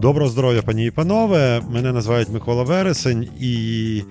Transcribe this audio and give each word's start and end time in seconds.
Доброго 0.00 0.30
здоров'я, 0.30 0.62
пані 0.62 0.86
і 0.86 0.90
панове. 0.90 1.60
Мене 1.70 1.92
називають 1.92 2.28
Микола 2.28 2.62
Вересень, 2.62 3.28
і 3.40 4.02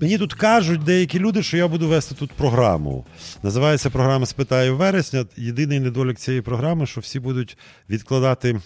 мені 0.00 0.18
тут 0.18 0.34
кажуть 0.34 0.84
деякі 0.84 1.18
люди, 1.18 1.42
що 1.42 1.56
я 1.56 1.68
буду 1.68 1.88
вести 1.88 2.14
тут 2.14 2.32
програму. 2.32 3.06
Називається 3.42 3.90
програма 3.90 4.26
Спитаю 4.26 4.76
вересня. 4.76 5.26
Єдиний 5.36 5.80
недолік 5.80 6.18
цієї 6.18 6.42
програми, 6.42 6.86
що 6.86 7.00
всі 7.00 7.20
будуть 7.20 7.58
відкладати 7.90 8.60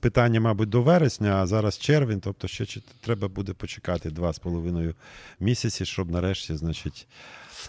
питання, 0.00 0.40
мабуть, 0.40 0.68
до 0.68 0.82
вересня, 0.82 1.42
а 1.42 1.46
зараз 1.46 1.78
червень, 1.78 2.20
тобто 2.20 2.48
ще 2.48 2.66
треба 3.00 3.28
буде 3.28 3.52
почекати 3.52 4.10
два 4.10 4.32
з 4.32 4.38
половиною 4.38 4.94
місяці, 5.40 5.84
щоб 5.84 6.10
нарешті, 6.10 6.56
значить. 6.56 7.06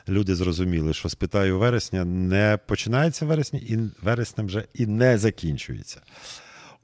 Люди 0.10 0.36
зрозуміли, 0.36 0.94
що 0.94 1.10
спитаю 1.10 1.60
вересня 1.60 2.06
не 2.06 2.60
починається 2.68 3.26
вересня, 3.26 3.60
і 3.60 3.78
вересня 4.02 4.44
вже 4.44 4.64
і 4.74 4.86
не 4.86 5.18
закінчується. 5.18 6.02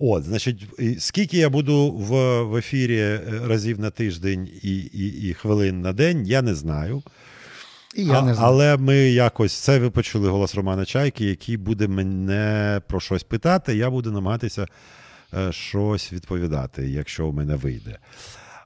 От, 0.05 0.23
значить, 0.23 0.67
скільки 0.99 1.37
я 1.37 1.49
буду 1.49 1.91
в 1.91 2.41
в 2.43 2.55
ефірі 2.55 2.99
е, 2.99 3.21
разів 3.45 3.79
на 3.79 3.89
тиждень 3.89 4.49
і 4.63 4.77
і, 4.77 5.29
і 5.29 5.33
хвилин 5.33 5.81
на 5.81 5.93
день, 5.93 6.27
я 6.27 6.41
не 6.41 6.55
знаю. 6.55 7.03
І 7.95 8.05
я 8.05 8.21
не 8.21 8.33
знаю. 8.33 8.49
Але 8.49 8.77
ми 8.77 8.95
якось 8.95 9.53
це 9.53 9.79
ви 9.79 9.89
почули 9.89 10.29
голос 10.29 10.55
Романа 10.55 10.85
Чайки, 10.85 11.25
який 11.25 11.57
буде 11.57 11.87
мене 11.87 12.81
про 12.87 12.99
щось 12.99 13.23
питати. 13.23 13.75
Я 13.75 13.89
буду 13.89 14.11
намагатися 14.11 14.67
е, 15.33 15.51
щось 15.51 16.13
відповідати, 16.13 16.89
якщо 16.89 17.29
в 17.29 17.33
мене 17.33 17.55
вийде. 17.55 17.97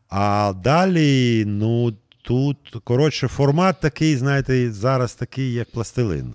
А 0.10 0.54
далі, 0.64 1.44
ну 1.48 1.94
тут, 2.22 2.58
коротше, 2.84 3.28
формат 3.28 3.80
такий, 3.80 4.16
знаєте, 4.16 4.72
зараз 4.72 5.14
такий, 5.14 5.54
як 5.54 5.72
пластилин. 5.72 6.34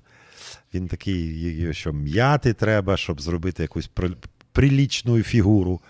Він 0.74 0.88
такий, 0.88 1.74
що 1.74 1.92
м'яти 1.92 2.52
треба, 2.52 2.96
щоб 2.96 3.20
зробити 3.20 3.62
якусь 3.62 3.86
прилічну 4.52 5.22
фігуру. 5.22 5.80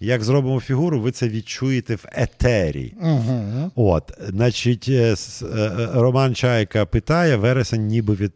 Як 0.00 0.24
зробимо 0.24 0.60
фігуру, 0.60 1.00
ви 1.00 1.12
це 1.12 1.28
відчуєте 1.28 1.94
в 1.94 2.04
етері. 2.12 2.94
Угу. 3.00 3.70
От, 3.74 4.12
значить, 4.28 4.86
е, 4.88 5.16
е, 5.42 5.88
Роман 5.94 6.34
Чайка 6.34 6.86
питає, 6.86 7.36
вересень 7.36 7.86
ніби 7.86 8.14
від 8.14 8.32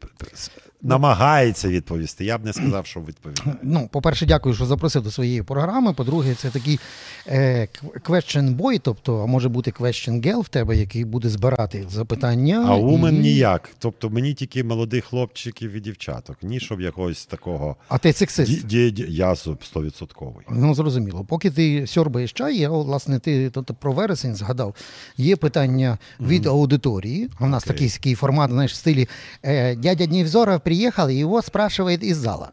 намагається 0.83 1.69
відповісти. 1.69 2.25
Я 2.25 2.39
б 2.39 2.45
не 2.45 2.53
сказав, 2.53 2.87
що 2.87 3.01
відповідає. 3.01 3.57
Ну, 3.63 3.89
по-перше, 3.93 4.27
дякую, 4.27 4.55
що 4.55 4.67
запросив 4.67 5.03
до 5.03 5.11
своєї 5.11 5.43
програми. 5.43 5.93
По-друге, 5.93 6.35
це 6.35 6.51
такий 6.51 6.81
е, 7.27 7.69
question 7.83 8.57
boy, 8.57 8.81
тобто, 8.83 9.23
а 9.23 9.27
може 9.27 9.49
бути 9.49 9.71
question 9.71 10.23
girl 10.23 10.41
в 10.41 10.49
тебе, 10.49 10.77
який 10.77 11.05
буде 11.05 11.29
збирати 11.29 11.85
запитання. 11.91 12.65
А 12.69 12.75
у 12.75 12.97
мене 12.97 13.19
і... 13.19 13.23
ніяк. 13.23 13.71
Тобто 13.79 14.11
мені 14.11 14.35
тільки 14.35 14.65
молодих 14.65 15.05
хлопчиків 15.05 15.73
і 15.73 15.81
дівчаток, 15.81 16.37
ні 16.43 16.61
щоб 16.61 16.81
якогось 16.81 17.27
такого. 17.27 17.77
А 17.89 17.99
ти 17.99 18.13
сексист? 18.13 18.67
Ді, 18.67 18.91
ді, 18.91 19.07
я 19.09 19.37
стовідсотковий. 19.37 20.47
Ну, 20.51 20.75
зрозуміло. 20.75 21.25
Поки 21.29 21.51
ти 21.51 21.87
сьорбаєш 21.87 22.33
чай, 22.33 22.57
я, 22.57 22.69
власне, 22.69 23.19
ти 23.19 23.51
тобто, 23.51 23.75
про 23.75 23.93
вересень 23.93 24.35
згадав. 24.35 24.75
Є 25.17 25.37
питання 25.37 25.99
від 26.21 26.47
mm-hmm. 26.47 26.51
аудиторії. 26.51 27.31
У 27.41 27.47
нас 27.47 27.65
okay. 27.65 27.67
такий, 27.67 27.91
такий 27.91 28.15
формат, 28.15 28.51
знаєш, 28.51 28.73
в 28.73 28.77
стилі 28.77 29.09
е, 29.43 29.77
дядя 29.77 30.07
Днівзора 30.07 30.59
приїхав, 30.69 31.11
і 31.11 31.15
його 31.15 31.43
спрашують 31.43 32.03
із 32.03 32.17
зала. 32.17 32.51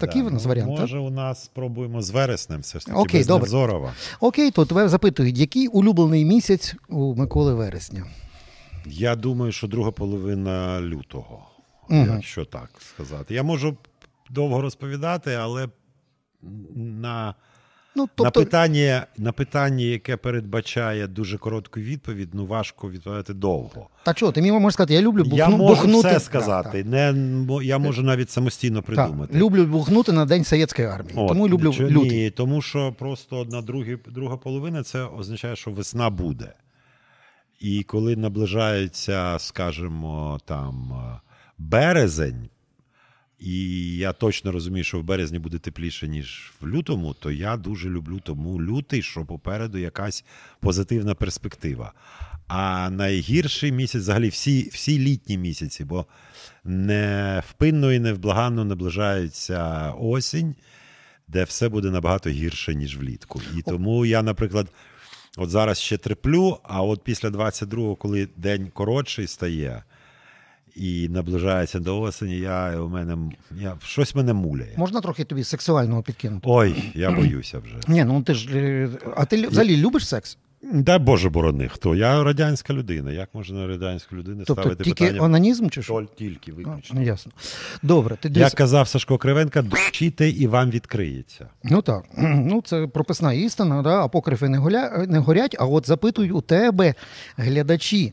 Такий 0.00 0.22
да, 0.22 0.28
у 0.28 0.30
нас 0.30 0.42
ну, 0.42 0.48
варіант. 0.48 0.70
Може, 0.80 0.98
у 0.98 1.10
нас 1.10 1.44
спробуємо 1.44 2.02
з 2.02 2.10
вереснем, 2.10 2.60
все 2.60 2.78
ж 2.78 2.86
таки 2.86 2.98
Окей, 2.98 3.20
без 3.20 3.26
добре. 3.26 3.42
Невзорова. 3.42 3.92
Окей, 4.20 4.50
то 4.50 4.66
тебе 4.66 4.88
запитують, 4.88 5.38
який 5.38 5.68
улюблений 5.68 6.24
місяць 6.24 6.74
у 6.88 7.14
Миколи 7.14 7.54
Вересня? 7.54 8.04
Я 8.86 9.16
думаю, 9.16 9.52
що 9.52 9.66
друга 9.66 9.90
половина 9.90 10.80
лютого, 10.80 11.46
угу. 11.90 12.06
якщо 12.14 12.44
так 12.44 12.70
сказати. 12.80 13.34
Я 13.34 13.42
можу 13.42 13.76
довго 14.30 14.60
розповідати, 14.60 15.34
але 15.34 15.68
на 16.74 17.34
Ну, 17.96 18.08
тобто... 18.14 18.40
На 18.40 18.44
питання, 18.44 19.06
на 19.18 19.32
питання, 19.32 19.84
яке 19.84 20.16
передбачає 20.16 21.06
дуже 21.06 21.38
коротку 21.38 21.80
відповідь, 21.80 22.28
ну 22.32 22.46
важко 22.46 22.90
відповідати 22.90 23.34
довго. 23.34 23.88
Та 24.04 24.14
чого, 24.14 24.32
ти 24.32 24.40
мені 24.40 24.52
можеш 24.52 24.74
сказати, 24.74 24.94
я 24.94 25.02
люблю 25.02 25.22
бухну, 25.22 25.38
Я 25.38 25.48
можу 25.48 25.82
бухнути. 25.82 26.08
все 26.08 26.20
сказати. 26.20 26.84
Так, 26.84 26.92
так. 26.92 27.14
Не, 27.56 27.64
Я 27.64 27.78
можу 27.78 28.02
навіть 28.02 28.30
самостійно 28.30 28.82
придумати. 28.82 29.32
Так, 29.32 29.42
Люблю 29.42 29.66
бухнути 29.66 30.12
на 30.12 30.24
День 30.24 30.44
Совєтської 30.44 30.88
армії. 30.88 31.14
От, 31.18 31.28
тому 31.28 31.48
люблю 31.48 31.72
чого, 31.72 31.90
лютий. 31.90 32.10
Ні, 32.10 32.30
тому 32.30 32.62
що 32.62 32.92
просто 32.98 33.38
одна 33.38 33.62
другі, 33.62 33.98
друга 34.06 34.36
половина 34.36 34.82
це 34.82 35.04
означає, 35.04 35.56
що 35.56 35.70
весна 35.70 36.10
буде. 36.10 36.52
І 37.60 37.82
коли 37.82 38.16
наближається, 38.16 39.36
скажімо, 39.38 40.40
там 40.44 40.92
березень. 41.58 42.48
І 43.40 43.96
я 43.96 44.12
точно 44.12 44.52
розумію, 44.52 44.84
що 44.84 44.98
в 44.98 45.02
березні 45.02 45.38
буде 45.38 45.58
тепліше, 45.58 46.08
ніж 46.08 46.52
в 46.60 46.66
лютому, 46.66 47.14
то 47.14 47.30
я 47.30 47.56
дуже 47.56 47.90
люблю 47.90 48.20
тому 48.24 48.62
лютий, 48.62 49.02
що 49.02 49.24
попереду 49.24 49.78
якась 49.78 50.24
позитивна 50.60 51.14
перспектива. 51.14 51.92
А 52.48 52.90
найгірший 52.90 53.72
місяць, 53.72 54.02
взагалі, 54.02 54.28
всі 54.28 54.70
всі 54.72 54.98
літні 54.98 55.38
місяці, 55.38 55.84
бо 55.84 56.06
невпинно 56.64 57.92
і 57.92 57.98
невблаганно 57.98 58.64
наближається 58.64 59.90
осінь, 59.90 60.54
де 61.28 61.44
все 61.44 61.68
буде 61.68 61.90
набагато 61.90 62.30
гірше, 62.30 62.74
ніж 62.74 62.96
влітку. 62.96 63.42
І 63.56 63.62
тому 63.62 64.06
я, 64.06 64.22
наприклад, 64.22 64.72
от 65.36 65.50
зараз 65.50 65.80
ще 65.80 65.96
треплю, 65.96 66.58
а 66.62 66.82
от 66.82 67.04
після 67.04 67.28
22-го, 67.28 67.96
коли 67.96 68.28
день 68.36 68.70
коротший 68.74 69.26
стає 69.26 69.82
і 70.76 71.08
наближається 71.08 71.78
до 71.78 72.00
осені, 72.00 72.38
я 72.38 72.80
у 72.80 72.88
мене 72.88 73.16
я, 73.60 73.76
щось 73.84 74.14
мене 74.14 74.32
муляє. 74.32 74.74
Можна 74.76 75.00
трохи 75.00 75.24
тобі 75.24 75.44
сексуального 75.44 76.02
підкинути? 76.02 76.46
Ой, 76.50 76.74
я 76.94 77.10
боюся 77.10 77.58
вже. 77.58 77.74
Ні, 77.88 78.04
ну 78.04 78.22
ти 78.22 78.34
ж. 78.34 78.58
Е, 78.58 78.88
а 79.16 79.24
ти 79.24 79.46
взагалі 79.46 79.76
любиш 79.76 80.08
секс? 80.08 80.38
Дай 80.62 80.98
Боже 80.98 81.30
борони, 81.30 81.68
хто? 81.68 81.94
Я 81.94 82.24
радянська 82.24 82.72
людина. 82.72 83.12
Як 83.12 83.28
можна 83.34 83.66
радянську 83.66 84.16
людину 84.16 84.42
тобто, 84.46 84.62
ставити 84.62 84.84
тільки 84.84 85.04
питання? 85.04 85.24
онанізм 85.24 85.68
чи 85.68 85.82
що? 85.82 86.06
Тільки 86.16 86.52
виключно. 86.52 87.00
А, 87.00 87.02
ясно. 87.02 87.32
Добре. 87.82 88.16
Ти 88.16 88.30
Як 88.34 88.52
казав 88.52 88.88
Сашко 88.88 89.18
Кривенка, 89.18 89.62
дучите 89.62 90.28
і 90.30 90.46
вам 90.46 90.70
відкриється. 90.70 91.48
Ну 91.64 91.82
так. 91.82 92.04
Ну 92.18 92.62
Це 92.66 92.86
прописна 92.86 93.32
істина, 93.32 93.82
да? 93.82 94.04
апокрифи 94.04 94.48
не, 94.48 94.58
голя... 94.58 95.06
не 95.08 95.18
горять, 95.18 95.56
а 95.58 95.66
от 95.66 95.86
запитують 95.86 96.32
у 96.32 96.40
тебе 96.40 96.94
глядачі. 97.36 98.12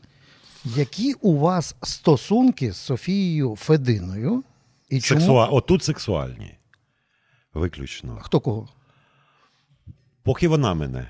Які 0.64 1.14
у 1.14 1.38
вас 1.38 1.76
стосунки 1.82 2.72
з 2.72 2.76
Софією 2.76 3.56
Фединою? 3.56 4.42
І 4.90 5.00
Сексуа... 5.00 5.46
Отут 5.46 5.82
сексуальні. 5.82 6.54
Виключно. 7.54 8.18
Хто 8.22 8.40
кого? 8.40 8.68
Поки 10.22 10.48
вона 10.48 10.74
мене. 10.74 11.06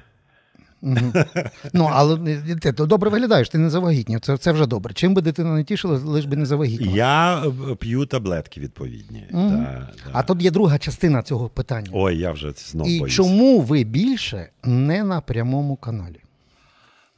Ну, 1.72 1.91
але 1.92 2.37
ти 2.62 2.72
добре 2.72 3.10
виглядаєш, 3.10 3.48
ти 3.48 3.58
не 3.58 3.70
завагітнів. 3.70 4.20
Це 4.20 4.37
це 4.37 4.53
вже 4.53 4.66
добре. 4.66 4.94
Чим 4.94 5.14
би 5.14 5.22
дитина 5.22 5.54
не 5.54 5.64
тішила, 5.64 5.98
лиш 5.98 6.25
би 6.25 6.37
не 6.37 6.47
завагітніла. 6.47 6.97
Я 6.97 7.42
е, 7.47 7.75
п'ю 7.75 8.06
таблетки 8.06 8.60
відповідні. 8.60 9.26
Угу. 9.32 9.50
Да, 9.50 9.56
да. 10.04 10.10
А 10.12 10.22
тут 10.22 10.42
є 10.42 10.50
друга 10.50 10.78
частина 10.78 11.22
цього 11.22 11.48
питання. 11.48 11.88
Ой, 11.92 12.19
я 12.19 12.32
вже 12.32 12.53
знову 12.56 12.91
І 12.91 12.98
боюсь. 12.98 13.14
чому 13.14 13.60
ви 13.60 13.84
більше 13.84 14.48
не 14.64 15.04
на 15.04 15.20
прямому 15.20 15.76
каналі? 15.76 16.20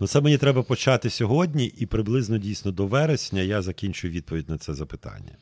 Ну, 0.00 0.06
це 0.06 0.20
мені 0.20 0.38
треба 0.38 0.62
почати 0.62 1.10
сьогодні, 1.10 1.66
і 1.66 1.86
приблизно 1.86 2.38
дійсно 2.38 2.72
до 2.72 2.86
вересня 2.86 3.40
я 3.40 3.62
закінчу 3.62 4.08
відповідь 4.08 4.50
на 4.50 4.58
це 4.58 4.74
запитання. 4.74 5.32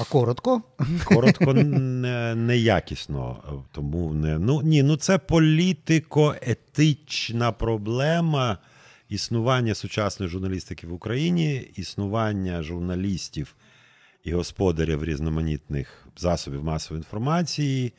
А 0.00 0.04
коротко? 0.04 0.62
Коротко 1.04 1.54
неякісно. 1.54 3.36
Не 3.48 3.54
тому 3.72 4.14
не 4.14 4.38
ну 4.38 4.62
ні, 4.62 4.82
ну 4.82 4.96
це 4.96 5.18
політико-етична 5.18 7.52
проблема 7.52 8.58
існування 9.08 9.74
сучасної 9.74 10.30
журналістики 10.30 10.86
в 10.86 10.92
Україні, 10.92 11.70
існування 11.76 12.62
журналістів 12.62 13.54
і 14.24 14.32
господарів 14.32 15.04
різноманітних 15.04 16.06
засобів 16.16 16.64
масової 16.64 17.00
інформації 17.00 17.92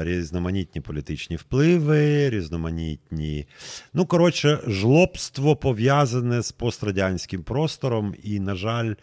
різноманітні 0.00 0.80
політичні 0.80 1.36
впливи, 1.36 2.30
різноманітні. 2.30 3.46
Ну, 3.94 4.06
коротше, 4.06 4.58
жлобство 4.66 5.56
пов'язане 5.56 6.42
з 6.42 6.52
пострадянським 6.52 7.42
простором, 7.42 8.14
і, 8.22 8.40
на 8.40 8.54
жаль, 8.54 8.94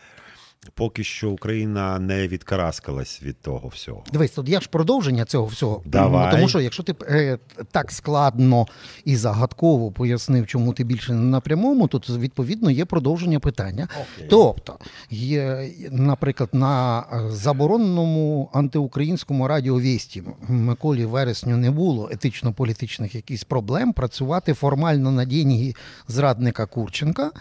Поки 0.73 1.03
що 1.03 1.29
Україна 1.29 1.99
не 1.99 2.27
відкараскалась 2.27 3.23
від 3.23 3.41
того 3.41 3.67
всього. 3.67 4.03
Дивись, 4.13 4.31
тут 4.31 4.49
є 4.49 4.61
ж 4.61 4.69
продовження 4.69 5.25
цього 5.25 5.45
всього. 5.45 5.81
Давай. 5.85 6.31
Тому 6.31 6.49
що 6.49 6.59
якщо 6.59 6.83
ти 6.83 6.95
е, 7.09 7.37
так 7.71 7.91
складно 7.91 8.65
і 9.05 9.15
загадково 9.15 9.91
пояснив, 9.91 10.47
чому 10.47 10.73
ти 10.73 10.83
більше 10.83 11.13
не 11.13 11.21
на 11.21 11.39
прямому, 11.39 11.87
то 11.87 12.17
відповідно 12.17 12.71
є 12.71 12.85
продовження 12.85 13.39
питання. 13.39 13.87
Okay. 13.99 14.27
Тобто, 14.29 14.79
є, 15.09 15.69
наприклад, 15.91 16.49
на 16.53 17.03
забороненому 17.29 18.49
антиукраїнському 18.53 19.47
радіовісті 19.47 20.23
Миколі 20.47 21.05
Вересню 21.05 21.57
не 21.57 21.71
було 21.71 22.09
етично-політичних 22.11 23.15
якихось 23.15 23.43
проблем 23.43 23.93
працювати 23.93 24.53
формально 24.53 25.11
на 25.11 25.25
деньги 25.25 25.73
зрадника 26.07 26.65
Курченка, 26.65 27.31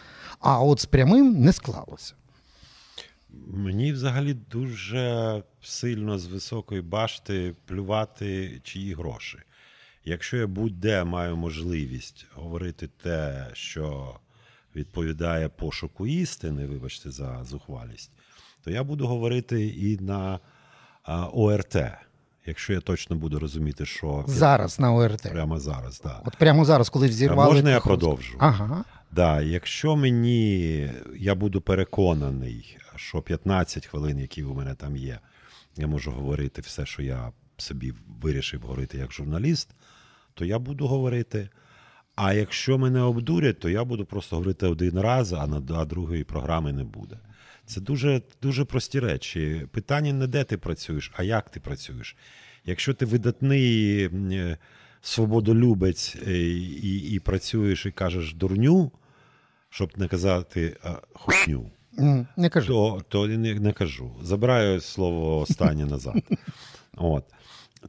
а 0.40 0.60
от 0.60 0.80
з 0.80 0.86
прямим 0.86 1.40
не 1.40 1.52
склалося. 1.52 2.14
Мені 3.46 3.92
взагалі 3.92 4.34
дуже 4.34 5.42
сильно 5.62 6.19
з 6.19 6.26
високої 6.26 6.81
башти 6.82 7.54
плювати 7.66 8.60
чиї 8.64 8.94
гроші. 8.94 9.38
Якщо 10.04 10.36
я 10.36 10.46
будь-де 10.46 11.04
маю 11.04 11.36
можливість 11.36 12.26
говорити 12.34 12.88
те, 13.02 13.46
що 13.52 14.14
відповідає 14.76 15.48
пошуку 15.48 16.06
істини, 16.06 16.66
вибачте 16.66 17.10
за 17.10 17.44
зухвалість, 17.44 18.10
то 18.64 18.70
я 18.70 18.84
буду 18.84 19.06
говорити 19.06 19.66
і 19.66 19.98
на 19.98 20.38
ОРТ, 21.32 21.76
якщо 22.46 22.72
я 22.72 22.81
точно 22.81 23.16
буду 23.16 23.38
розуміти, 23.38 23.86
що 23.86 24.25
Зараз 24.26 24.81
на 24.81 24.92
ОРТ. 24.92 25.22
прямо 25.22 25.60
зараз. 25.60 26.00
Да. 26.04 26.20
От 26.25 26.36
прямо 26.36 26.64
зараз, 26.64 26.88
коли 26.88 27.06
взірвали. 27.08 27.52
Можна 27.54 27.70
я 27.70 27.81
продовжу? 27.81 28.36
Ага. 28.38 28.84
Да, 29.14 29.43
якщо 29.43 29.96
мені 29.96 30.90
я 31.16 31.34
буду 31.34 31.61
переконаний, 31.61 32.76
що 32.96 33.22
15 33.22 33.87
хвилин, 33.87 34.19
які 34.19 34.43
у 34.43 34.55
мене 34.55 34.75
там 34.75 34.96
є, 34.96 35.19
я 35.76 35.87
можу 35.87 36.11
говорити 36.11 36.61
все, 36.61 36.87
що 36.87 37.02
я 37.02 37.32
собі 37.56 37.93
вирішив 38.22 38.61
говорити 38.61 38.99
як 38.99 39.12
журналіст, 39.12 39.70
то 40.34 40.44
я 40.44 40.58
буду 40.58 40.87
говорити. 40.87 41.49
А 42.14 42.32
якщо 42.32 42.78
мене 42.78 43.00
обдурять, 43.00 43.58
то 43.58 43.69
я 43.69 43.84
буду 43.84 44.05
просто 44.05 44.37
говорити 44.37 44.66
один 44.66 45.00
раз, 45.00 45.32
а 45.32 45.46
на 45.46 45.84
другої 45.84 46.25
програми 46.25 46.72
не 46.72 46.84
буде. 46.84 47.19
Це 47.67 47.81
дуже, 47.81 48.22
дуже 48.43 48.64
прості 48.64 49.00
речі. 49.00 49.67
Питання 49.72 50.12
не 50.12 50.26
де 50.26 50.44
ти 50.44 50.58
працюєш, 50.58 51.12
а 51.17 51.22
як 51.22 51.50
ти 51.50 51.60
працюєш. 51.60 52.17
Якщо 52.64 52.94
ти 52.94 53.05
видатний 53.05 54.05
е, 54.05 54.58
свободолюбець 55.02 56.17
е, 56.26 56.38
і, 56.38 57.12
і 57.12 57.19
працюєш 57.19 57.87
і 57.87 57.90
кажеш 57.90 58.34
дурню, 58.34 58.93
щоб 59.74 59.92
не 59.96 60.08
казати 60.08 60.76
а, 60.84 60.94
хутню, 61.12 61.70
Не 62.36 62.48
кажи. 62.48 62.68
то, 62.68 63.02
то 63.08 63.26
не, 63.26 63.54
не 63.54 63.72
кажу. 63.72 64.10
Забираю 64.22 64.80
слово 64.80 65.38
останнє 65.38 65.86
назад. 65.86 66.14
От. 66.96 67.24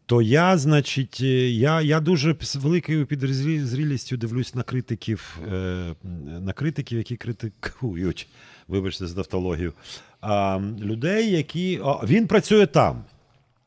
То 0.06 0.22
я, 0.22 0.58
значить, 0.58 1.18
е, 1.22 1.50
я, 1.50 1.82
я 1.82 2.00
дуже 2.00 2.36
з 2.42 2.56
великою 2.56 3.06
підзрілістю 3.06 4.18
дивлюсь 4.18 4.56
на 4.56 4.64
критиків, 4.64 5.40
е, 5.54 5.96
на 6.42 6.54
критиків, 6.54 6.98
які 6.98 7.16
критикують, 7.16 8.28
вибачте 8.68 9.08
за 9.08 9.16
тавтологію, 9.16 9.74
а, 10.22 10.60
людей, 10.80 11.32
які. 11.32 11.82
А, 11.84 12.06
він 12.06 12.28
працює 12.28 12.66
там. 12.66 13.04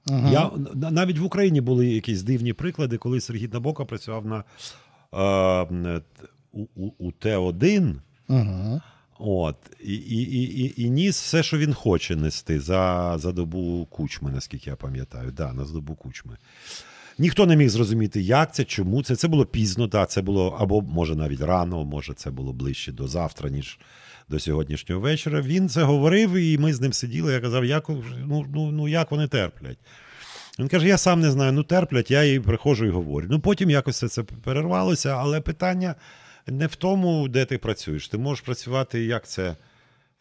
Я, 0.07 0.51
навіть 0.75 1.19
в 1.19 1.25
Україні 1.25 1.61
були 1.61 1.87
якісь 1.87 2.23
дивні 2.23 2.53
приклади, 2.53 2.97
коли 2.97 3.21
Сергій 3.21 3.49
Набока 3.49 3.85
працював 3.85 4.27
на 4.27 4.45
е, 5.15 6.01
у, 6.53 6.67
у, 6.77 6.93
у 6.99 7.11
Т1. 7.11 7.95
Угу. 8.29 8.81
От, 9.19 9.57
і, 9.85 9.95
і, 9.95 10.43
і, 10.65 10.83
і, 10.83 10.91
ніс 10.91 11.21
все, 11.21 11.43
що 11.43 11.59
він 11.59 11.75
хоче 11.75 12.17
нести 12.17 12.61
за, 12.61 13.15
за 13.19 13.33
добу 13.33 13.87
кучми, 13.91 14.31
наскільки 14.31 14.71
я 14.71 14.77
пам'ятаю. 14.77 15.31
Да, 15.31 15.53
на 15.53 15.65
добу 15.65 15.95
кучми. 15.95 16.37
Ніхто 17.19 17.47
не 17.47 17.57
міг 17.57 17.69
зрозуміти, 17.69 18.21
як 18.21 18.55
це, 18.55 18.65
чому 18.65 19.03
це. 19.03 19.17
Це 19.17 19.29
було 19.29 19.47
пізно, 19.47 19.87
да, 19.87 20.07
це 20.07 20.23
було 20.23 20.57
або 20.61 20.81
може 20.81 21.17
навіть 21.17 21.41
рано, 21.41 21.85
може 21.85 22.15
це 22.15 22.31
було 22.31 22.53
ближче 22.53 22.93
до 22.93 23.09
завтра, 23.09 23.51
ніж 23.51 23.79
до 24.29 24.41
сьогоднішнього 24.41 25.01
вечора. 25.01 25.41
Він 25.41 25.69
це 25.69 25.83
говорив, 25.83 26.35
і 26.35 26.59
ми 26.59 26.75
з 26.75 26.81
ним 26.81 26.93
сиділи. 26.93 27.33
Я 27.33 27.41
казав, 27.41 27.65
як, 27.65 27.89
ну, 28.27 28.47
ну, 28.55 28.71
ну, 28.71 28.89
як 28.89 29.11
вони 29.11 29.29
терплять. 29.29 29.79
Він 30.59 30.69
каже: 30.69 30.89
я 30.89 30.99
сам 30.99 31.21
не 31.21 31.31
знаю, 31.31 31.53
ну 31.53 31.63
терплять, 31.63 32.11
я 32.11 32.25
їй 32.25 32.41
приходжу 32.41 32.87
і 32.87 32.91
говорю. 32.91 33.27
Ну 33.31 33.41
потім 33.41 33.71
якось 33.71 34.13
це 34.13 34.23
перервалося, 34.23 35.09
але 35.09 35.41
питання 35.41 35.95
не 36.51 36.67
в 36.67 36.77
тому, 36.77 37.29
де 37.29 37.45
ти 37.45 37.59
працюєш. 37.59 38.09
Ти 38.09 38.19
можеш 38.19 38.45
працювати, 38.45 39.05
як 39.05 39.29
це. 39.29 39.57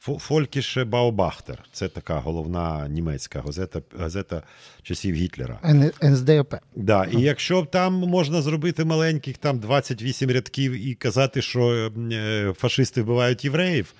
Фо- 0.06 0.20
Фолькіше 0.20 0.84
Баобахтер. 0.86 1.64
Це 1.72 1.88
така 1.88 2.16
головна 2.20 2.88
німецька 2.88 3.42
газета, 3.42 3.82
газета 4.00 4.44
часів 4.84 5.16
Гітлера. 5.16 5.60
НСДП. 5.66 6.04
НСДАП. 6.04 6.56
Да, 6.76 7.06
і 7.06 7.22
якщо 7.22 7.66
там 7.66 7.94
можна 7.94 8.42
зробити 8.42 8.86
маленьких 8.86 9.38
там 9.38 9.60
28 9.60 10.32
рядків 10.32 10.72
і 10.88 10.94
казати, 10.94 11.42
що 11.42 11.92
е, 12.12 12.54
фашисти 12.58 13.02
вбивають 13.02 13.46
євреїв, 13.46 13.94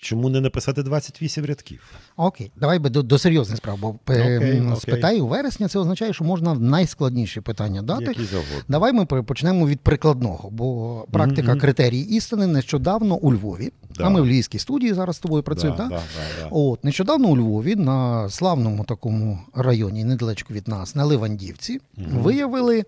чому 0.00 0.28
не 0.28 0.40
написати 0.40 0.82
28 0.82 1.44
рядків? 1.46 1.82
Окей, 2.16 2.50
давай 2.56 2.78
би 2.78 2.90
до, 2.90 3.02
до 3.02 3.18
серйозних 3.18 3.56
справ, 3.56 3.78
бо 3.80 3.88
е, 3.88 4.36
Окей, 4.36 4.56
м, 4.58 4.72
окей. 4.72 5.20
у 5.20 5.26
вересня, 5.26 5.68
це 5.68 5.78
означає, 5.78 6.12
що 6.12 6.24
можна 6.24 6.54
найскладніші 6.54 7.40
питання 7.40 7.82
дати. 7.82 8.04
Які. 8.04 8.20
Давай 8.68 8.92
ми 8.92 9.06
почнемо 9.06 9.66
від 9.66 9.80
прикладного, 9.80 10.50
бо 10.50 11.06
практика 11.10 11.56
критерій 11.56 12.00
істини 12.00 12.46
нещодавно 12.46 13.14
у 13.16 13.32
Львові, 13.32 13.72
Да. 13.96 14.04
а 14.04 14.08
ми 14.10 14.20
в 14.20 14.26
Львівській 14.26 14.58
студії 14.58 14.94
зараз 14.94 15.16
з 15.16 15.18
тобою 15.18 15.42
працюємо. 15.42 15.76
Да, 15.78 15.84
да, 15.88 15.94
да, 15.96 16.00
да. 16.42 16.48
От 16.50 16.84
нещодавно 16.84 17.28
у 17.28 17.36
Львові 17.36 17.76
на 17.76 18.28
славному 18.30 18.84
такому 18.84 19.38
районі, 19.54 20.04
недалечко 20.04 20.54
від 20.54 20.68
нас, 20.68 20.94
на 20.94 21.04
Ливандівці, 21.04 21.80
виявили 21.96 22.84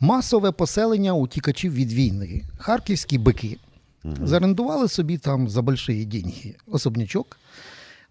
масове 0.00 0.52
поселення 0.52 1.12
утікачів 1.14 1.74
від 1.74 1.92
війни. 1.92 2.42
Харківські 2.58 3.18
бики 3.18 3.56
зарендували 4.04 4.88
собі 4.88 5.18
там 5.18 5.48
за 5.48 5.62
больші 5.62 6.04
деньги 6.04 6.54
особнячок. 6.66 7.36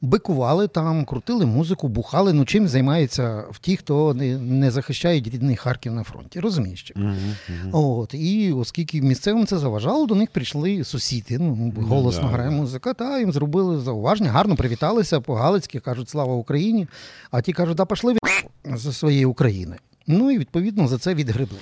Бикували 0.04 0.68
там, 0.68 1.06
крутили 1.06 1.46
музику, 1.46 1.88
бухали. 1.88 2.34
Ну 2.34 2.46
чим 2.46 2.68
займаються 2.68 3.44
в 3.52 3.60
ті, 3.60 3.78
хто 3.78 4.14
не, 4.14 4.38
не 4.38 4.72
захищають 4.72 5.28
рідний 5.28 5.56
Харків 5.56 5.94
на 5.94 6.04
фронті. 6.04 6.40
Розумієш? 6.40 6.84
чи? 6.84 6.94
От 7.72 8.14
і 8.14 8.54
оскільки 8.54 9.02
місцевим 9.02 9.46
це 9.46 9.58
заважало, 9.58 10.06
до 10.06 10.16
них 10.16 10.30
прийшли 10.32 10.84
сусіди. 10.84 11.38
Ну 11.38 11.74
голосно 11.78 12.24
да, 12.24 12.28
грає 12.28 12.50
музика. 12.50 12.94
Та 12.94 13.20
їм 13.20 13.32
зробили 13.32 13.80
зауваження, 13.80 14.32
гарно 14.32 14.56
привіталися 14.56 15.22
по-галицьки, 15.22 15.80
кажуть 15.80 16.10
слава 16.10 16.34
Україні. 16.34 16.88
А 17.32 17.42
ті 17.42 17.54
кажуть, 17.54 17.78
да 17.78 17.86
пошли 17.86 18.14
від 18.14 18.80
зі 18.80 18.94
своєї 18.94 19.26
України. 19.26 19.76
Ну 20.08 20.32
і 20.32 20.38
відповідно 20.38 20.88
за 20.88 20.98
це 20.98 21.14
відгребли. 21.14 21.60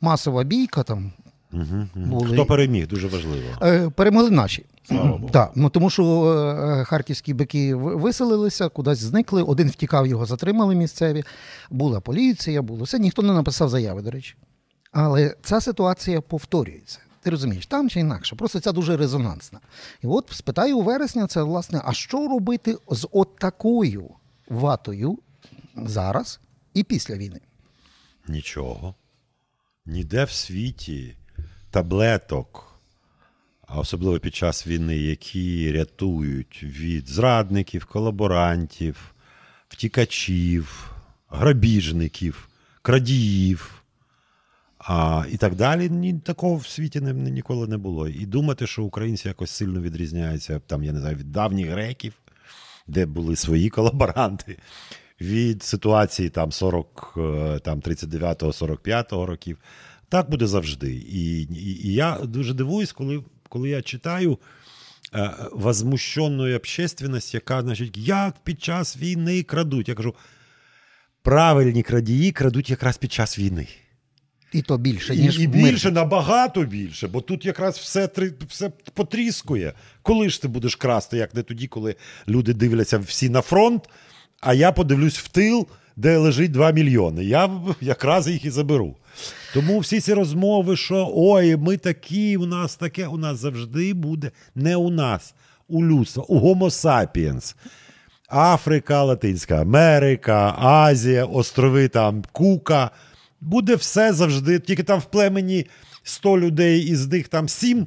Масова 0.00 0.44
бійка 0.44 0.82
там 0.82 1.12
Мгм, 1.56 1.88
мгм. 1.94 2.10
були. 2.10 2.32
Хто 2.32 2.46
переміг, 2.46 2.86
дуже 2.86 3.08
важливо. 3.08 3.44
Е, 3.62 3.90
перемогли 3.90 4.30
наші. 4.30 4.66
Слава 4.84 5.16
Богу. 5.16 5.30
Так, 5.32 5.52
ну 5.54 5.70
тому 5.70 5.90
що 5.90 6.26
е, 6.80 6.84
харківські 6.84 7.34
бики 7.34 7.74
виселилися, 7.74 8.68
кудись 8.68 8.98
зникли. 8.98 9.42
Один 9.42 9.68
втікав, 9.68 10.06
його 10.06 10.26
затримали 10.26 10.74
місцеві. 10.74 11.24
Була 11.70 12.00
поліція, 12.00 12.62
було 12.62 12.84
все. 12.84 12.98
Ніхто 12.98 13.22
не 13.22 13.32
написав 13.32 13.68
заяви, 13.68 14.02
до 14.02 14.10
речі. 14.10 14.34
Але 14.92 15.34
ця 15.42 15.60
ситуація 15.60 16.20
повторюється. 16.20 16.98
Ти 17.22 17.30
розумієш, 17.30 17.66
там 17.66 17.90
чи 17.90 18.00
інакше. 18.00 18.36
Просто 18.36 18.60
ця 18.60 18.72
дуже 18.72 18.96
резонансна. 18.96 19.60
І 20.02 20.06
от 20.06 20.28
спитаю 20.30 20.78
у 20.78 20.82
вересня, 20.82 21.26
це 21.26 21.42
власне, 21.42 21.82
а 21.84 21.92
що 21.92 22.28
робити 22.28 22.76
з 22.90 23.08
от 23.12 23.36
такою 23.36 24.10
ватою 24.48 25.18
зараз 25.76 26.40
і 26.74 26.82
після 26.82 27.14
війни? 27.14 27.40
Нічого. 28.28 28.94
Ніде 29.86 30.24
в 30.24 30.30
світі 30.30 31.16
таблеток, 31.76 32.78
а 33.66 33.78
особливо 33.78 34.18
під 34.18 34.34
час 34.34 34.66
війни, 34.66 34.96
які 34.96 35.72
рятують 35.72 36.62
від 36.62 37.08
зрадників, 37.08 37.84
колаборантів, 37.84 39.14
втікачів, 39.68 40.90
грабіжників, 41.28 42.48
крадіїв. 42.82 43.82
А, 44.78 45.24
і 45.32 45.36
так 45.36 45.54
далі. 45.54 45.90
Ні, 45.90 46.14
такого 46.14 46.56
в 46.56 46.66
світі 46.66 47.00
не, 47.00 47.12
ніколи 47.12 47.66
не 47.66 47.76
було. 47.76 48.08
І 48.08 48.26
думати, 48.26 48.66
що 48.66 48.84
українці 48.84 49.28
якось 49.28 49.50
сильно 49.50 49.80
відрізняються, 49.80 50.60
там, 50.66 50.84
я 50.84 50.92
не 50.92 51.00
знаю, 51.00 51.16
від 51.16 51.32
давніх 51.32 51.68
греків, 51.68 52.12
де 52.86 53.06
були 53.06 53.36
свої 53.36 53.70
колаборанти, 53.70 54.58
від 55.20 55.62
ситуації 55.62 56.28
там 56.30 56.52
40, 56.52 57.14
е, 57.16 57.58
там 57.58 57.80
39-45 57.80 59.26
років. 59.26 59.58
Так 60.08 60.30
буде 60.30 60.46
завжди. 60.46 60.94
І, 60.94 61.42
і, 61.42 61.88
і 61.88 61.94
я 61.94 62.18
дуже 62.24 62.54
дивуюсь, 62.54 62.92
коли, 62.92 63.24
коли 63.48 63.68
я 63.68 63.82
читаю 63.82 64.38
е, 65.14 65.34
возмущенної 65.52 66.54
общественность, 66.54 67.34
яка, 67.34 67.62
значить, 67.62 67.96
як 67.96 68.34
під 68.44 68.62
час 68.62 68.96
війни 68.96 69.42
крадуть. 69.42 69.88
Я 69.88 69.94
кажу, 69.94 70.14
правильні 71.22 71.82
крадії 71.82 72.32
крадуть 72.32 72.70
якраз 72.70 72.96
під 72.96 73.12
час 73.12 73.38
війни. 73.38 73.66
І 74.52 74.62
то 74.62 74.78
більше, 74.78 75.16
ніж 75.16 75.40
і 75.40 75.48
мир. 75.48 75.56
більше, 75.56 75.90
набагато 75.90 76.64
більше, 76.64 77.08
бо 77.08 77.20
тут 77.20 77.44
якраз 77.44 77.78
все, 77.78 78.08
все 78.48 78.70
потріскує. 78.94 79.72
Коли 80.02 80.30
ж 80.30 80.42
ти 80.42 80.48
будеш 80.48 80.76
красти, 80.76 81.16
як 81.16 81.34
не 81.34 81.42
тоді, 81.42 81.66
коли 81.66 81.96
люди 82.28 82.54
дивляться 82.54 82.98
всі 82.98 83.28
на 83.28 83.40
фронт, 83.40 83.88
а 84.40 84.54
я 84.54 84.72
подивлюсь 84.72 85.18
в 85.18 85.28
тил, 85.28 85.66
де 85.96 86.16
лежить 86.16 86.50
2 86.50 86.70
мільйони. 86.70 87.24
Я 87.24 87.50
якраз 87.80 88.28
їх 88.28 88.44
і 88.44 88.50
заберу. 88.50 88.96
Тому 89.54 89.78
всі 89.78 90.00
ці 90.00 90.14
розмови, 90.14 90.76
що 90.76 91.12
ой, 91.14 91.56
ми 91.56 91.76
такі, 91.76 92.36
у 92.36 92.46
нас 92.46 92.76
таке, 92.76 93.06
у 93.06 93.18
нас 93.18 93.38
завжди 93.38 93.94
буде 93.94 94.30
не 94.54 94.76
у 94.76 94.90
нас, 94.90 95.34
у 95.68 95.84
людства, 95.84 96.24
у 96.28 96.40
Homo 96.40 96.70
sapiens. 96.70 97.54
Африка, 98.28 99.02
Латинська 99.02 99.60
Америка, 99.60 100.54
Азія, 100.58 101.24
острови 101.24 101.88
там 101.88 102.24
Кука. 102.32 102.90
Буде 103.40 103.74
все 103.74 104.12
завжди. 104.12 104.58
Тільки 104.58 104.82
там 104.82 105.00
в 105.00 105.04
племені 105.04 105.66
100 106.02 106.38
людей, 106.38 106.80
із 106.80 107.06
них 107.06 107.28
там 107.28 107.48
7 107.48 107.78
е, 107.80 107.86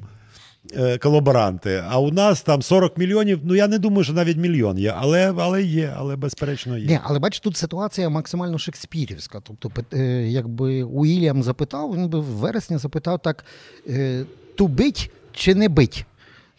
колаборанти. 1.02 1.84
А 1.88 1.98
у 2.00 2.10
нас 2.10 2.42
там 2.42 2.62
40 2.62 2.98
мільйонів. 2.98 3.40
Ну 3.44 3.54
я 3.54 3.68
не 3.68 3.78
думаю, 3.78 4.04
що 4.04 4.12
навіть 4.12 4.36
мільйон 4.36 4.78
є, 4.78 4.94
але, 4.96 5.34
але 5.38 5.62
є, 5.62 5.94
але 5.96 6.16
безперечно 6.16 6.78
є. 6.78 6.86
Ні, 6.86 6.98
але 7.02 7.18
бачиш, 7.18 7.40
тут 7.40 7.56
ситуація 7.56 8.08
максимально 8.08 8.58
шекспірівська. 8.58 9.40
Тобто, 9.40 9.70
е, 9.92 9.98
якби 10.28 10.82
Уільям 10.82 11.42
запитав, 11.42 11.94
він 11.96 12.08
би 12.08 12.20
в 12.20 12.24
вересні 12.24 12.78
запитав 12.78 13.18
так: 13.22 13.44
е, 13.88 14.24
ту 14.56 14.68
бить 14.68 15.10
чи 15.32 15.54
не 15.54 15.68
бить? 15.68 16.04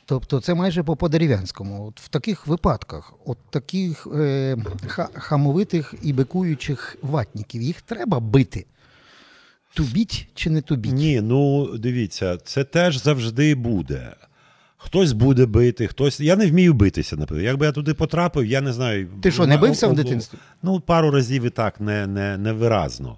Тобто 0.06 0.42
це 0.42 0.54
майже 0.54 0.84
по 0.84 0.96
по-дерев'янському. 0.96 1.88
От 1.88 2.02
в 2.02 2.08
таких 2.08 2.48
випадках, 2.48 3.14
от 3.26 3.38
таких 3.50 4.08
е, 4.16 4.58
ха- 4.88 5.10
хамовитих 5.14 5.94
і 6.02 6.14
бикуючих 6.14 6.98
ватників, 7.02 7.62
їх 7.62 7.82
треба 7.82 8.20
бити. 8.20 8.66
Тубіть 9.74 10.28
чи 10.36 10.50
не 10.50 10.62
тубіть? 10.62 10.92
Ні, 10.92 11.22
ну 11.22 11.70
дивіться, 11.78 12.38
це 12.38 12.64
теж 12.64 12.98
завжди 12.98 13.56
буде. 13.56 14.16
Хтось 14.78 15.12
буде 15.12 15.46
бити, 15.46 15.88
хтось. 15.88 16.20
Я 16.20 16.36
не 16.36 16.48
вмію 16.48 16.74
битися, 16.74 17.16
наприклад. 17.16 17.46
Якби 17.46 17.66
я 17.66 17.72
туди 17.72 17.94
потрапив, 17.94 18.46
я 18.46 18.62
не 18.62 18.74
знаю. 18.74 19.10
Ти 19.22 19.32
що, 19.32 19.48
не 19.48 19.58
бився 19.58 19.88
в 19.88 19.96
дитинстві? 19.96 20.38
Ну, 20.64 20.80
пару 20.80 21.12
разів 21.12 21.44
і 21.44 21.50
так 21.50 21.82
не, 21.82 22.08
не, 22.08 22.38
невиразно. 22.38 23.18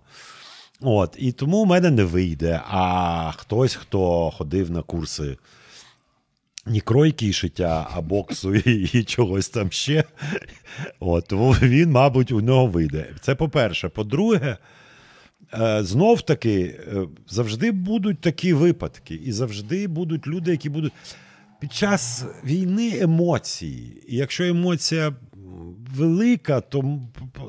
От, 0.82 1.16
і 1.20 1.32
тому 1.32 1.58
у 1.58 1.66
мене 1.66 1.92
не 1.92 2.04
вийде. 2.04 2.62
А 2.68 3.32
хтось, 3.38 3.76
хто 3.76 4.32
ходив 4.32 4.72
на 4.72 4.82
курси 4.82 5.38
ні 6.66 6.82
кройки 6.82 7.28
і 7.28 7.34
шиття, 7.34 7.88
а 7.94 8.02
боксу 8.02 8.56
і, 8.56 8.90
і 8.94 9.04
чогось 9.04 9.50
там 9.50 9.72
ще. 9.72 10.04
От, 11.00 11.28
тому 11.28 11.52
він, 11.52 11.92
мабуть, 11.92 12.32
у 12.32 12.42
нього 12.42 12.68
вийде. 12.68 13.06
Це 13.22 13.36
по-перше. 13.36 13.90
По-друге, 13.90 14.58
знов 15.82 16.22
таки 16.22 16.60
е, 16.62 17.08
завжди 17.28 17.72
будуть 17.72 18.22
такі 18.22 18.54
випадки, 18.54 19.16
і 19.16 19.32
завжди 19.32 19.88
будуть 19.88 20.28
люди, 20.28 20.52
які 20.52 20.70
будуть. 20.70 20.94
Під 21.60 21.74
час 21.74 22.26
війни 22.46 23.00
емоції. 23.00 24.04
І 24.08 24.16
якщо 24.16 24.44
емоція 24.44 25.16
велика, 25.96 26.62
то 26.62 27.00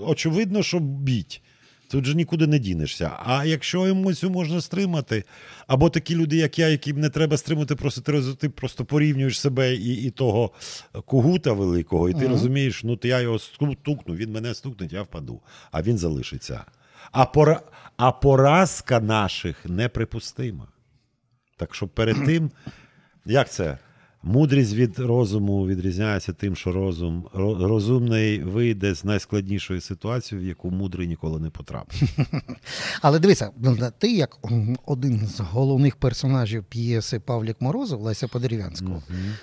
очевидно, 0.07 0.63
що 0.63 0.79
біть. 0.79 1.43
Тут 1.91 2.05
же 2.05 2.15
нікуди 2.15 2.47
не 2.47 2.59
дінешся. 2.59 3.11
А 3.25 3.45
якщо 3.45 3.85
емоцію 3.85 4.31
можна 4.31 4.61
стримати, 4.61 5.25
або 5.67 5.91
такі 5.91 6.15
люди, 6.15 6.37
як 6.37 6.59
я, 6.59 6.69
яким 6.69 7.01
не 7.01 7.09
треба 7.09 7.37
стримати, 7.37 7.75
просто 7.75 8.01
ти, 8.01 8.35
ти 8.35 8.49
просто 8.49 8.85
порівнюєш 8.85 9.41
себе 9.41 9.75
і, 9.75 9.95
і 9.95 10.11
того 10.11 10.51
кугута 11.05 11.53
великого, 11.53 12.09
і 12.09 12.15
ти 12.15 12.29
розумієш, 12.29 12.85
ну 12.85 12.97
то 12.97 13.09
я 13.09 13.21
його 13.21 13.39
стукну, 13.39 14.15
він 14.15 14.33
мене 14.33 14.55
стукнуть, 14.55 14.93
я 14.93 15.03
впаду, 15.03 15.41
а 15.73 15.83
він 15.83 15.99
залишиться. 15.99 16.65
А, 17.13 17.25
пора... 17.25 17.61
а 17.97 18.13
поразка 18.13 19.01
наших 19.01 19.65
неприпустима. 19.65 20.69
Так 21.57 21.75
що 21.75 21.89
перед 21.89 22.17
тим, 22.27 22.51
як 23.25 23.51
це? 23.51 23.79
Мудрість 24.27 24.75
від 24.75 24.99
розуму 24.99 25.67
відрізняється 25.67 26.33
тим, 26.33 26.57
що 26.57 26.73
розум 26.73 27.29
розумний 27.35 28.43
вийде 28.43 28.95
з 28.95 29.05
найскладнішої 29.05 29.81
ситуації, 29.81 30.41
в 30.41 30.45
яку 30.45 30.71
мудрий 30.71 31.09
ніколи 31.09 31.41
не 31.41 31.51
потрапить. 31.51 32.03
Але 33.03 33.19
дивися, 33.19 33.51
ти 33.99 34.13
як 34.13 34.39
один 34.87 35.27
з 35.27 35.41
головних 35.41 35.97
персонажів 35.97 36.65
п'єси 36.65 37.21
Павлік 37.21 37.61
Морозов 37.61 38.01
Леся 38.01 38.29
Подерев'янського, 38.29 39.03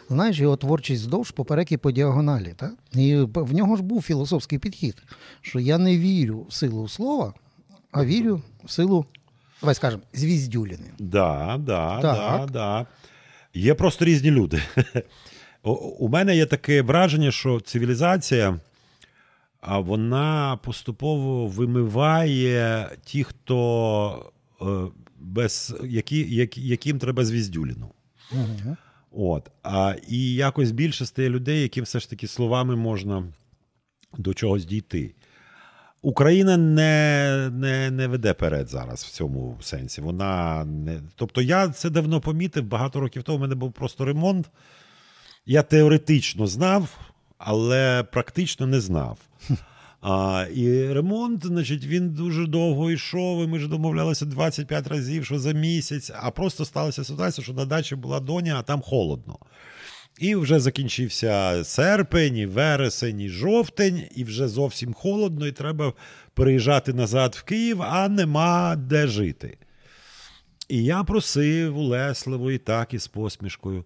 знаєш 0.10 0.40
його 0.40 0.56
творчість 0.56 1.02
здовж 1.02 1.32
поперек 1.32 1.72
і 1.72 1.78
по 1.78 1.92
діагоналі. 1.92 2.54
Так? 2.58 2.74
І 2.94 3.16
в 3.34 3.54
нього 3.54 3.76
ж 3.76 3.84
був 3.84 4.02
філософський 4.02 4.60
підхід, 4.60 5.04
що 5.42 5.60
я 5.60 5.78
не 5.78 5.98
вірю 5.98 6.46
в 6.50 6.54
силу 6.54 6.88
слова, 6.88 7.34
а 7.92 8.06
вірю 8.06 8.42
в 8.64 8.72
силу, 8.72 9.06
давай 9.62 9.76
скажемо, 9.76 10.04
звіздюліни. 10.14 10.92
Да, 11.00 11.58
да, 11.60 12.02
Так. 12.02 12.16
да, 12.46 12.46
да. 12.54 12.86
Є 13.54 13.74
просто 13.74 14.06
різні 14.06 14.32
люди. 14.32 14.62
У- 15.64 15.72
У 15.74 16.08
мене 16.08 16.36
є 16.36 16.46
таке 16.46 16.82
враження, 16.82 17.32
що 17.32 17.60
цивілізація 17.60 18.60
вона 19.68 20.60
поступово 20.64 21.48
вимиває 21.48 22.90
ті, 23.04 23.24
хто 23.24 24.32
е, 24.62 24.66
без 25.20 25.76
які, 25.84 26.36
які, 26.36 26.68
яким 26.68 27.00
треба 27.00 27.26
звіздюліну. 27.26 27.92
Угу. 28.32 28.78
От. 29.12 29.52
А, 29.64 29.96
і 30.08 30.34
якось 30.34 30.72
більше 30.72 31.06
стає 31.06 31.30
людей, 31.30 31.62
яким 31.62 31.84
все 31.84 32.00
ж 32.00 32.10
таки 32.10 32.28
словами 32.28 32.76
можна 32.76 33.24
до 34.18 34.34
чогось 34.34 34.66
дійти. 34.66 35.14
Україна 36.02 36.58
не, 36.58 37.50
не, 37.54 37.92
не 37.92 38.08
веде 38.08 38.34
перед 38.34 38.70
зараз 38.70 39.04
в 39.04 39.10
цьому 39.10 39.58
сенсі. 39.62 40.02
Вона 40.02 40.66
не. 40.66 41.02
Тобто, 41.16 41.42
я 41.42 41.70
це 41.70 41.90
давно 41.90 42.22
помітив. 42.22 42.64
Багато 42.64 43.00
років 43.00 43.24
тому 43.24 43.38
в 43.38 43.42
мене 43.42 43.56
був 43.56 43.72
просто 43.72 44.06
ремонт. 44.06 44.50
Я 45.46 45.64
теоретично 45.64 46.48
знав, 46.48 47.00
але 47.38 48.04
практично 48.04 48.68
не 48.68 48.82
знав. 48.82 49.18
А, 50.04 50.46
і 50.54 50.94
ремонт, 50.94 51.46
значить, 51.46 51.86
він 51.86 52.10
дуже 52.10 52.48
довго 52.48 52.92
йшов, 52.92 53.44
і 53.44 53.48
ми 53.48 53.60
ж 53.60 53.68
домовлялися 53.68 54.26
25 54.26 54.88
разів, 54.88 55.26
що 55.26 55.40
за 55.40 55.52
місяць, 55.52 56.12
а 56.22 56.32
просто 56.32 56.66
сталася 56.66 57.04
ситуація, 57.04 57.44
що 57.44 57.54
на 57.54 57.66
дачі 57.66 57.96
була 57.96 58.20
доня, 58.20 58.56
а 58.60 58.62
там 58.62 58.82
холодно. 58.82 59.38
І 60.20 60.36
вже 60.36 60.60
закінчився 60.60 61.64
серпень, 61.64 62.38
і 62.38 62.46
вересень, 62.46 63.20
і 63.20 63.30
жовтень, 63.30 64.04
і 64.16 64.24
вже 64.24 64.48
зовсім 64.48 64.94
холодно, 64.94 65.48
і 65.48 65.52
треба 65.52 65.94
переїжджати 66.34 66.94
назад 66.94 67.36
в 67.36 67.44
Київ, 67.44 67.82
а 67.82 68.10
нема 68.10 68.76
де 68.76 69.08
жити. 69.08 69.58
І 70.70 70.84
я 70.84 71.04
просив 71.04 71.78
улесливо 71.78 72.52
і 72.52 72.58
так, 72.58 72.94
і 72.94 73.00
з 73.00 73.08
посмішкою. 73.08 73.86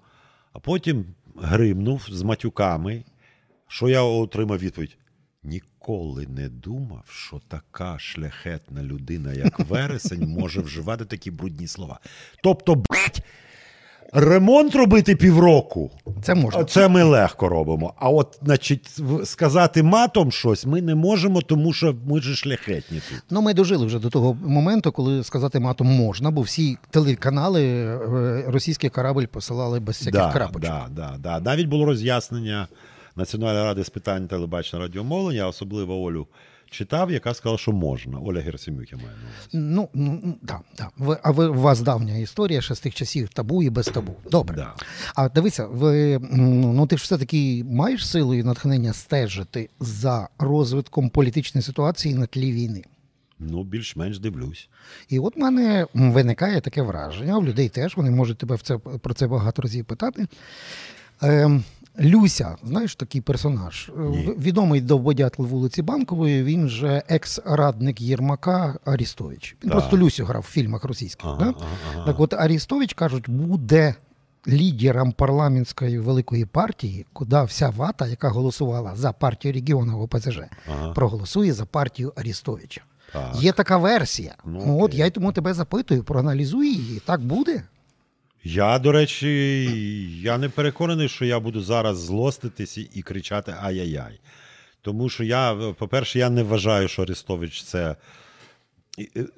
А 0.54 0.60
потім 0.60 1.06
гримнув 1.42 2.08
з 2.10 2.22
матюками, 2.22 3.04
що 3.68 3.90
я 3.90 4.02
отримав 4.02 4.60
відповідь. 4.60 4.98
Ніколи 5.44 6.28
не 6.28 6.50
думав, 6.50 7.04
що 7.08 7.42
така 7.48 8.00
шляхетна 8.00 8.84
людина, 8.84 9.34
як 9.34 9.60
вересень, 9.60 10.28
може 10.28 10.62
вживати 10.62 11.06
такі 11.06 11.32
брудні 11.32 11.68
слова. 11.68 12.00
Тобто, 12.44 12.76
блядь, 12.76 13.24
ремонт 14.14 14.76
робити 14.76 15.16
півроку. 15.16 15.92
Це 16.24 16.36
можна. 16.36 16.64
Це 16.64 16.88
ми 16.88 17.04
легко 17.04 17.50
робимо. 17.50 17.94
А 17.98 18.10
от, 18.10 18.40
значить, 18.44 18.90
сказати 19.24 19.84
матом 19.84 20.32
щось 20.32 20.66
ми 20.66 20.82
не 20.82 20.96
можемо, 20.96 21.42
тому 21.42 21.74
що 21.74 21.96
ми 22.08 22.22
ж 22.22 22.36
шляхетні 22.36 23.02
тут. 23.10 23.24
Ну, 23.30 23.42
ми 23.42 23.54
дожили 23.54 23.86
вже 23.86 24.00
до 24.00 24.10
того 24.10 24.38
моменту, 24.46 24.92
коли 24.92 25.24
сказати 25.24 25.60
матом 25.60 25.88
можна, 25.88 26.32
бо 26.32 26.42
всі 26.42 26.78
телеканали 26.90 27.64
е, 27.66 28.44
російський 28.48 28.90
корабль 28.90 29.26
посилали 29.26 29.80
без 29.80 29.96
всяких 29.98 30.22
Да, 30.22 30.32
крапочок. 30.32 30.62
да, 30.62 30.86
да, 30.90 31.16
да. 31.20 31.40
Навіть 31.40 31.68
було 31.68 31.86
роз'яснення 31.86 32.68
Національної 33.16 33.64
ради 33.66 33.84
з 33.84 33.90
питань 33.90 34.28
телебачення 34.28 34.82
радіомовлення, 34.82 35.48
особливо 35.48 36.04
Олю 36.04 36.28
читав, 36.70 37.12
яка 37.12 37.34
сказала, 37.34 37.58
що 37.58 37.72
можна. 37.72 38.20
Оля 38.20 38.40
Герасимюк, 38.40 38.92
я 38.92 38.98
маю 38.98 39.10
на 39.10 39.24
увазі. 39.24 39.50
Ну, 39.54 39.90
ну 39.94 40.20
ну, 40.24 40.36
да, 40.42 40.60
да. 40.78 40.90
Ви, 40.98 41.18
а 41.24 41.32
ви, 41.32 41.48
у 41.48 41.54
вас 41.54 41.82
давня 41.82 42.18
історія 42.18 42.62
ще 42.62 42.76
з 42.76 42.80
тих 42.80 42.96
часів 42.96 43.30
табу 43.30 43.64
і 43.64 43.70
без 43.70 43.88
табу. 43.88 44.16
Добре. 44.32 44.56
Да. 44.56 44.74
А 45.16 45.30
дивися, 45.30 45.68
ви, 45.68 46.20
ну, 46.32 46.88
ти 46.88 46.98
ж 46.98 47.04
все-таки 47.04 47.64
маєш 47.66 48.08
силу 48.08 48.34
і 48.34 48.44
натхнення 48.44 48.94
стежити 48.94 49.70
за 49.80 50.30
розвитком 50.40 51.10
політичної 51.10 51.64
ситуації 51.64 52.16
на 52.16 52.26
тлі 52.26 52.52
війни. 52.52 52.84
Ну, 53.40 53.64
більш-менш 53.64 54.20
дивлюсь. 54.20 54.70
І 55.10 55.20
от 55.20 55.36
в 55.36 55.40
мене 55.40 55.88
виникає 55.94 56.62
таке 56.62 56.82
враження, 56.82 57.38
у 57.38 57.44
людей 57.44 57.70
теж 57.70 57.98
вони 57.98 58.12
можуть 58.12 58.38
тебе 58.38 58.56
в 58.56 58.62
це, 58.62 58.78
про 58.78 59.14
це 59.14 59.28
багато 59.28 59.62
разів 59.62 59.86
питати. 59.86 60.28
Ем, 61.22 61.64
Люся, 62.00 62.56
знаєш 62.64 62.96
такий 62.96 63.22
персонаж, 63.22 63.92
Е, 63.98 64.02
Ні. 64.02 64.34
відомий 64.38 64.82
довбодятл 64.82 65.44
вулиці 65.44 65.82
Банкової, 65.82 66.44
він 66.44 66.70
же 66.70 67.04
екс-радник 67.10 68.02
Єрмака 68.02 68.80
Арістович. 68.86 69.56
Він 69.64 69.70
Так. 69.72 69.80
просто 69.80 69.98
Люсю 69.98 70.26
грав 70.26 70.42
в 70.42 70.52
фільмах 70.52 70.84
російських. 70.84 71.26
Ага, 71.26 71.36
да? 71.40 71.46
ага, 71.46 71.68
ага. 71.96 72.06
Так 72.06 72.20
от 72.20 72.34
Арістович, 72.34 72.94
кажуть, 72.94 73.30
буде 73.30 73.96
лідером 74.48 75.12
парламентської 75.12 76.00
великої 76.00 76.46
партії, 76.46 77.06
куди 77.14 77.44
вся 77.44 77.70
вата, 77.70 78.08
яка 78.08 78.30
голосувала 78.30 78.96
за 78.96 79.12
партію 79.12 79.54
регіону 79.54 80.02
ОПЗЖ, 80.02 80.40
Ага. 80.72 80.92
проголосує 80.94 81.54
за 81.54 81.66
партію 81.66 82.14
Арістовича. 82.16 82.82
Так. 83.14 83.32
Є 83.42 83.52
така 83.52 83.78
версія. 83.78 84.36
Ну, 84.46 84.80
от 84.82 84.94
я 84.94 85.06
й 85.06 85.10
тому 85.12 85.32
тебе 85.32 85.54
запитую, 85.54 86.04
проаналізуй 86.04 86.68
її. 86.76 87.02
Так 87.06 87.22
буде? 87.22 87.64
Я, 88.48 88.80
до 88.80 88.92
речі, 88.92 89.30
я 90.22 90.38
не 90.38 90.50
переконаний, 90.50 91.10
що 91.10 91.26
я 91.26 91.40
буду 91.40 91.62
зараз 91.62 91.98
злоститись 91.98 92.78
і- 92.78 93.02
кричати 93.02 93.56
ай-яй-яй. 93.62 94.20
Тому 94.82 95.10
що 95.10 95.24
я, 95.24 95.56
по-перше, 95.78 96.20
я 96.20 96.30
не 96.30 96.44
вважаю, 96.44 96.88
що 96.88 97.02
Арестович 97.02 97.64
це. 97.64 97.96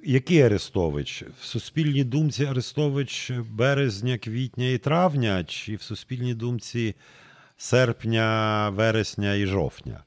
Який 0.03 0.41
Арестович? 0.41 1.23
В 1.41 1.45
суспільній 1.45 2.03
думці 2.03 2.45
Арестович 2.45 3.31
березня, 3.51 4.17
квітня 4.17 4.69
і 4.69 4.77
травня, 4.77 5.43
чи 5.43 5.75
в 5.75 5.81
суспільній 5.81 6.33
думці 6.33 6.95
серпня, 7.57 8.69
вересня 8.69 9.33
і 9.33 9.45
жовтня? 9.45 10.03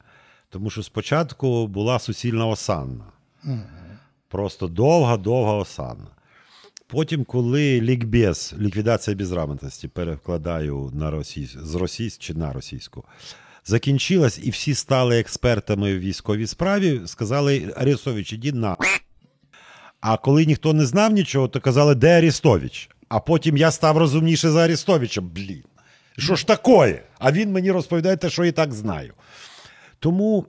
Тому 0.49 0.69
що 0.69 0.83
спочатку 0.83 1.67
була 1.67 1.99
суцільна 1.99 2.47
осанна. 2.47 3.05
Просто 4.27 4.67
довга-довга 4.67 5.53
осанна. 5.53 6.07
Потім, 6.91 7.23
коли 7.23 7.81
лікбез, 7.81 8.55
ліквідація 8.59 9.15
безграмотності, 9.15 9.87
перекладаю 9.87 10.91
на 10.93 11.11
російсь, 11.11 11.57
з 11.63 11.75
російськ 11.75 12.19
чи 12.21 12.33
на 12.33 12.53
російську, 12.53 13.03
закінчилась, 13.65 14.39
і 14.43 14.49
всі 14.49 14.73
стали 14.73 15.19
експертами 15.19 15.95
в 15.95 15.99
військовій 15.99 16.47
справі, 16.47 17.01
сказали 17.05 17.73
Арестович, 17.77 18.33
іди 18.33 18.51
на. 18.51 18.77
А 20.01 20.17
коли 20.17 20.45
ніхто 20.45 20.73
не 20.73 20.85
знав 20.85 21.11
нічого, 21.11 21.47
то 21.47 21.59
казали, 21.61 21.95
де 21.95 22.17
Арестович? 22.17 22.89
А 23.09 23.19
потім 23.19 23.57
я 23.57 23.71
став 23.71 23.97
розумніше 23.97 24.51
за 24.51 24.63
Арестовича. 24.63 25.21
Блін. 25.21 25.63
Що 26.17 26.35
ж 26.35 26.47
такое? 26.47 27.03
А 27.19 27.31
він 27.31 27.51
мені 27.51 27.71
розповідає 27.71 28.17
те, 28.17 28.29
що 28.29 28.45
і 28.45 28.51
так 28.51 28.73
знаю. 28.73 29.13
Тому, 29.99 30.45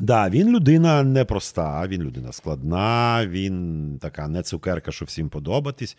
да, 0.00 0.28
він 0.28 0.48
людина 0.50 1.02
непроста, 1.02 1.86
він 1.88 2.02
людина 2.02 2.32
складна, 2.32 3.26
він 3.26 3.98
така 4.00 4.28
не 4.28 4.42
цукерка, 4.42 4.92
що 4.92 5.04
всім 5.04 5.28
подобатись. 5.28 5.96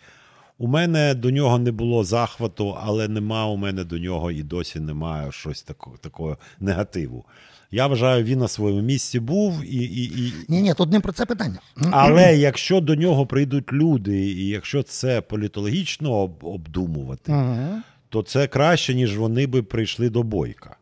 У 0.58 0.66
мене 0.66 1.14
до 1.14 1.30
нього 1.30 1.58
не 1.58 1.72
було 1.72 2.04
захвату, 2.04 2.76
але 2.82 3.08
нема 3.08 3.46
у 3.46 3.56
мене 3.56 3.84
до 3.84 3.98
нього 3.98 4.30
і 4.30 4.42
досі 4.42 4.80
немає 4.80 5.32
щось 5.32 5.62
такого, 5.62 5.96
такого 5.96 6.38
негативу. 6.60 7.24
Я 7.70 7.86
вважаю, 7.86 8.24
він 8.24 8.38
на 8.38 8.48
своєму 8.48 8.82
місці 8.82 9.20
був 9.20 9.62
і. 9.64 9.76
і, 9.76 10.04
і... 10.04 10.32
Ні, 10.48 10.62
ні, 10.62 10.74
тут 10.74 10.92
не 10.92 11.00
про 11.00 11.12
це 11.12 11.26
питання. 11.26 11.58
Але 11.90 12.36
якщо 12.36 12.80
до 12.80 12.94
нього 12.94 13.26
прийдуть 13.26 13.72
люди, 13.72 14.26
і 14.30 14.46
якщо 14.48 14.82
це 14.82 15.20
політологічно 15.20 16.12
об- 16.12 16.44
обдумувати, 16.44 17.32
Ага. 17.32 17.82
то 18.08 18.22
це 18.22 18.46
краще, 18.46 18.94
ніж 18.94 19.16
вони 19.18 19.46
би 19.46 19.62
прийшли 19.62 20.10
до 20.10 20.22
бойка. 20.22 20.76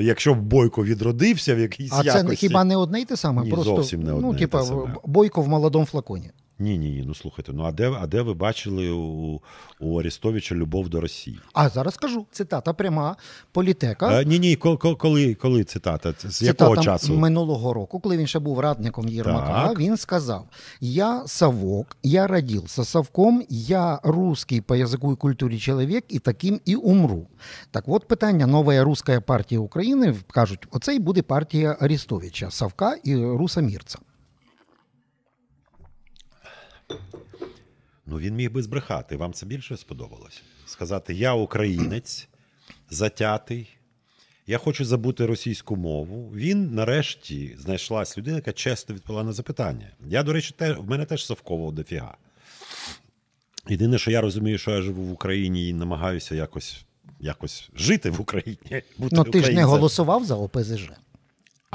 Якщо 0.00 0.34
б 0.34 0.40
бойко 0.42 0.84
відродився 0.84 1.54
в 1.54 1.58
якійсь 1.58 1.92
А 1.92 2.02
це 2.02 2.18
якості. 2.18 2.36
хіба 2.36 2.64
не 2.64 2.76
одне 2.76 3.00
й 3.00 3.04
те 3.04 3.16
саме? 3.16 3.42
Ні, 3.44 3.50
Просто, 3.50 3.76
зовсім 3.76 4.02
не 4.02 4.12
одне 4.12 4.28
ну, 4.28 4.34
типа, 4.34 4.60
те 4.60 4.66
саме. 4.66 4.94
бойко 5.04 5.42
в 5.42 5.48
молодому 5.48 5.86
флаконі. 5.86 6.30
Ні, 6.58 6.78
ні, 6.78 6.90
ні. 6.90 7.04
Ну 7.06 7.14
слухайте, 7.14 7.52
ну 7.52 7.62
а 7.64 7.72
де, 7.72 7.90
а 8.00 8.06
де 8.06 8.22
ви 8.22 8.34
бачили 8.34 8.90
у, 8.90 9.40
у 9.80 10.00
Арестовича 10.00 10.54
любов 10.54 10.88
до 10.88 11.00
Росії? 11.00 11.38
А 11.52 11.68
зараз 11.68 11.96
кажу, 11.96 12.26
цитата 12.30 12.72
пряма 12.72 13.16
політека. 13.52 14.06
А, 14.08 14.22
ні, 14.22 14.38
ні, 14.38 14.56
коли, 14.56 14.76
коли, 14.76 15.34
коли 15.34 15.64
цитата? 15.64 16.12
З 16.12 16.36
Цитата 16.36 16.64
якого 16.64 16.82
часу? 16.82 17.14
минулого 17.16 17.72
року, 17.72 18.00
коли 18.00 18.16
він 18.16 18.26
ще 18.26 18.38
був 18.38 18.60
радником 18.60 19.08
Єрмака, 19.08 19.68
Так. 19.68 19.78
він 19.78 19.96
сказав: 19.96 20.46
Я 20.80 21.26
совок, 21.26 21.96
я 22.02 22.26
родился 22.26 22.84
совком, 22.84 23.44
я 23.48 24.00
русский 24.02 24.60
по 24.60 24.76
язику 24.76 25.12
і 25.12 25.16
культурі 25.16 25.58
чоловік, 25.58 26.04
і 26.08 26.18
таким 26.18 26.60
і 26.64 26.74
умру. 26.74 27.26
Так 27.70 27.84
от 27.86 28.08
питання 28.08 28.46
нова 28.46 28.84
руська 28.84 29.20
партія 29.20 29.60
України 29.60 30.14
кажуть: 30.30 30.66
оце 30.70 30.94
і 30.94 30.98
буде 30.98 31.22
партія 31.22 31.76
Арестовича, 31.80 32.50
Савка 32.50 32.96
і 33.04 33.16
Руса 33.16 33.60
Мірца. 33.60 33.98
Ну 38.06 38.18
він 38.18 38.34
міг 38.34 38.52
би 38.52 38.62
збрехати. 38.62 39.16
Вам 39.16 39.32
це 39.32 39.46
більше 39.46 39.76
сподобалось? 39.76 40.42
Сказати: 40.66 41.14
Я 41.14 41.34
українець, 41.34 42.28
затятий. 42.90 43.68
Я 44.46 44.58
хочу 44.58 44.84
забути 44.84 45.26
російську 45.26 45.76
мову. 45.76 46.32
Він 46.34 46.74
нарешті 46.74 47.56
знайшлась 47.58 48.18
людина, 48.18 48.36
яка 48.36 48.52
чесно 48.52 48.94
відповіла 48.94 49.24
на 49.24 49.32
запитання. 49.32 49.90
Я, 50.06 50.22
до 50.22 50.32
речі, 50.32 50.54
те, 50.58 50.72
в 50.72 50.90
мене 50.90 51.04
теж 51.04 51.26
совково 51.26 51.72
дофіга. 51.72 52.16
Єдине, 53.68 53.98
що 53.98 54.10
я 54.10 54.20
розумію, 54.20 54.58
що 54.58 54.70
я 54.70 54.82
живу 54.82 55.02
в 55.02 55.12
Україні 55.12 55.68
і 55.68 55.72
намагаюся 55.72 56.34
якось, 56.34 56.84
якось 57.20 57.70
жити 57.76 58.10
в 58.10 58.20
Україні. 58.20 58.82
Бути 58.98 59.16
Ну 59.16 59.24
ти 59.24 59.42
ж 59.42 59.52
не 59.52 59.64
голосував 59.64 60.24
за 60.24 60.34
ОПЗЖ. 60.34 60.90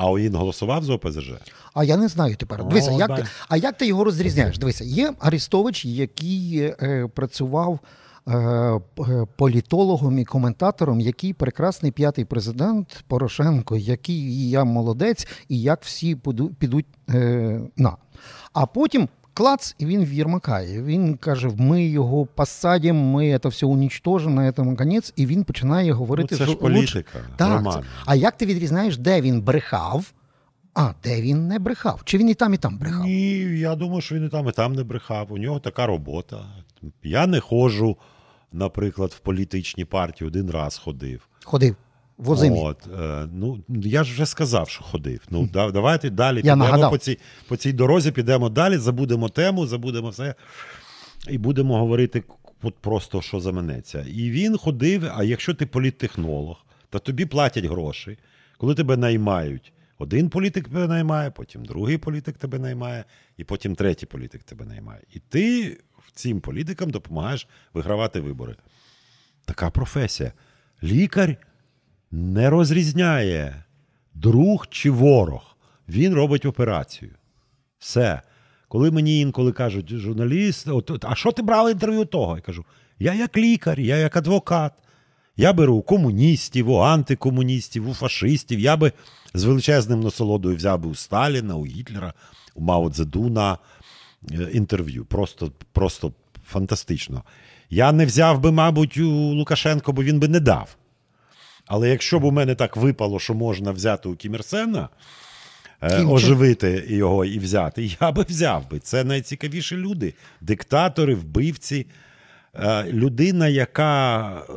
А 0.01 0.13
він 0.13 0.35
голосував 0.35 0.83
за 0.83 0.93
ОПЗЖ? 0.93 1.31
А 1.73 1.83
я 1.83 1.97
не 1.97 2.07
знаю 2.07 2.35
тепер. 2.35 2.61
О, 2.61 2.63
Дивися, 2.63 2.91
як 2.91 3.15
ти, 3.15 3.25
а 3.49 3.57
як 3.57 3.77
ти 3.77 3.87
його 3.87 4.03
розрізняєш? 4.03 4.57
Дивися, 4.57 4.83
є 4.83 5.13
Арестович, 5.19 5.85
який 5.85 6.59
е, 6.59 7.07
працював 7.15 7.79
е, 8.27 8.79
політологом 9.35 10.19
і 10.19 10.25
коментатором, 10.25 10.99
який 10.99 11.33
прекрасний 11.33 11.91
п'ятий 11.91 12.25
президент 12.25 13.03
Порошенко, 13.07 13.77
який 13.77 14.49
я 14.49 14.63
молодець, 14.63 15.27
і 15.49 15.61
як 15.61 15.83
всі 15.83 16.17
підуть 16.59 16.85
е, 17.09 17.61
на. 17.77 17.97
А 18.53 18.65
потім. 18.65 19.09
Клац, 19.39 19.75
і 19.77 19.86
він 19.86 20.05
в 20.05 20.13
Єрмака. 20.13 20.62
І 20.62 20.81
Він 20.81 21.17
каже: 21.17 21.49
ми 21.58 21.86
його 21.86 22.25
посадимо, 22.25 23.04
ми 23.17 23.39
це 23.39 23.49
все 23.49 23.65
унічтожимо, 23.65 24.41
на 24.41 24.75
конець. 24.75 25.13
І 25.15 25.25
він 25.25 25.43
починає 25.43 25.91
говорити, 25.91 26.28
Ну, 26.32 26.38
це 26.38 26.43
що 26.43 26.52
ж 26.54 26.58
політика, 26.58 27.19
Так, 27.36 27.73
це- 27.73 27.82
а 28.06 28.15
як 28.15 28.38
ти 28.38 28.45
відрізняєш, 28.45 28.97
де 28.97 29.21
він 29.21 29.41
брехав, 29.41 30.13
а 30.73 30.93
де 31.04 31.21
він 31.21 31.47
не 31.47 31.60
брехав? 31.60 32.02
Чи 32.04 32.17
він 32.17 32.30
і 32.30 32.34
там, 32.34 32.54
і 32.54 32.58
там 32.58 32.78
брехав? 32.78 33.06
Ні, 33.06 33.39
я 33.60 33.75
думаю, 33.75 34.02
що 34.02 34.15
він 34.15 34.25
і 34.25 34.30
там, 34.30 34.47
і 34.47 34.52
там 34.52 34.73
не 34.73 34.84
брехав. 34.84 35.34
У 35.34 35.38
нього 35.38 35.60
така 35.60 35.86
робота. 35.86 36.45
Я 37.04 37.28
не 37.28 37.39
ходжу, 37.39 37.97
наприклад, 38.52 39.12
в 39.12 39.19
політичні 39.19 39.86
партії, 39.86 40.28
один 40.28 40.52
раз 40.52 40.78
ходив. 40.78 41.28
Ходив 41.43 41.75
в 42.19 42.29
Озимі. 42.29 42.60
От, 42.60 42.88
е, 42.99 43.27
ну, 43.34 43.63
я 43.67 44.03
ж 44.03 44.13
вже 44.13 44.25
сказав, 44.25 44.69
що 44.69 44.84
ходив. 44.84 45.19
Ну, 45.29 45.49
да, 45.53 45.71
давайте 45.71 46.10
далі 46.10 46.36
Я 46.38 46.41
підемо 46.41 46.63
нагадав. 46.63 46.91
по 46.91 46.97
цій, 46.97 47.17
по 47.47 47.58
цій 47.58 47.73
дорозі, 47.73 48.12
підемо 48.12 48.49
далі, 48.49 48.77
забудемо 48.77 49.29
тему, 49.29 49.67
забудемо 49.67 50.10
все. 50.10 50.36
І 51.29 51.38
будемо 51.38 51.79
говорити 51.79 52.23
от 52.62 52.75
просто, 52.75 53.21
що 53.21 53.39
заманеться. 53.39 54.05
І 54.10 54.32
він 54.32 54.58
ходив, 54.58 55.12
а 55.15 55.23
якщо 55.23 55.53
ти 55.53 55.65
політтехнолог, 55.65 56.65
то 56.89 56.99
тобі 56.99 57.25
платять 57.25 57.65
гроші, 57.65 58.17
коли 58.58 58.75
тебе 58.75 58.97
наймають. 58.97 59.73
Один 59.97 60.29
політик 60.29 60.67
тебе 60.67 60.88
наймає, 60.88 61.32
потім 61.32 61.65
другий 61.65 61.97
політик 61.97 62.38
тебе 62.38 62.60
наймає, 62.60 63.03
і 63.38 63.43
потім 63.43 63.75
третій 63.75 64.05
політик 64.05 64.43
тебе 64.43 64.65
наймає. 64.65 65.01
І 65.13 65.19
ти 65.19 65.77
цим 66.13 66.39
політикам 66.39 66.89
допомагаєш 66.89 67.47
вигравати 67.73 68.19
вибори. 68.19 68.55
Така 69.45 69.69
професія. 69.69 70.32
Лікар 70.84 71.38
не 72.12 72.50
розрізняє 72.50 73.63
друг 74.13 74.67
чи 74.69 74.91
ворог. 74.91 75.56
Він 75.89 76.13
робить 76.13 76.45
операцію. 76.45 77.12
Все. 77.80 78.22
Коли 78.67 78.91
мені 78.91 79.19
інколи 79.19 79.52
кажуть, 79.52 79.89
журналіст, 79.89 80.67
от, 80.67 81.06
а 81.06 81.15
що 81.15 81.32
ти 81.32 81.41
брав 81.41 81.72
інтерв'ю 81.72 82.06
того? 82.06 82.36
Я 82.36 82.41
кажу: 82.41 82.65
я 83.00 83.13
як 83.13 83.38
лікар, 83.38 83.80
я 83.80 83.98
як 83.98 84.15
адвокат. 84.15 84.74
Я 85.38 85.54
беру 85.54 85.76
у 85.76 85.82
комуністів, 85.82 86.69
у 86.69 86.78
антикомуністів, 86.78 87.89
у 87.89 87.93
фашистів. 87.93 88.60
Я 88.60 88.78
би 88.78 88.91
з 89.34 89.43
величезним 89.43 90.00
насолодою 90.00 90.56
взяв 90.56 90.80
би 90.80 90.89
у 90.89 90.95
Сталіна, 90.95 91.56
у 91.56 91.65
Гітлера, 91.65 92.13
у 92.56 92.62
Мао 92.62 92.89
Цзедуна 92.89 93.58
е, 94.32 94.50
інтерв'ю. 94.54 95.06
Просто, 95.06 95.52
просто 95.72 96.13
фантастично. 96.48 97.24
Я 97.69 97.91
не 97.91 98.06
взяв 98.06 98.39
би, 98.39 98.52
мабуть, 98.52 98.98
у 98.98 99.10
Лукашенко, 99.12 99.91
бо 99.91 100.04
він 100.04 100.19
би 100.19 100.28
не 100.28 100.39
дав. 100.39 100.76
Але 101.69 101.89
якщо 101.89 102.19
б 102.19 102.23
у 102.23 102.32
мене 102.32 102.55
так 102.55 102.77
випало, 102.77 103.19
що 103.19 103.34
можна 103.34 103.71
взяти 103.71 104.10
у 104.10 104.15
Кім 104.15 104.38
Ір 104.38 104.52
Сена, 104.52 104.89
е, 105.82 106.03
оживити 106.03 106.86
його 106.88 107.25
і 107.25 107.39
взяти, 107.39 107.89
я 108.01 108.12
би 108.12 108.25
взяв 108.29 108.69
би. 108.69 108.79
Це 108.79 109.03
найцікавіші 109.03 109.75
люди. 109.75 110.13
Диктатори, 110.41 111.15
вбивці. 111.15 111.88
Е, 112.55 112.84
Людина, 112.84 113.47
яка 113.47 114.29
е, 114.38 114.53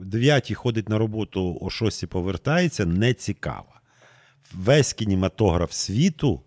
в 0.00 0.04
9 0.04 0.52
ходить 0.54 0.88
на 0.88 0.98
роботу, 0.98 1.58
о 1.60 1.70
6 1.70 2.06
повертається, 2.06 2.86
не 2.86 3.14
цікава. 3.14 3.80
Весь 4.54 4.92
кінематограф 4.92 5.72
світу 5.72 6.40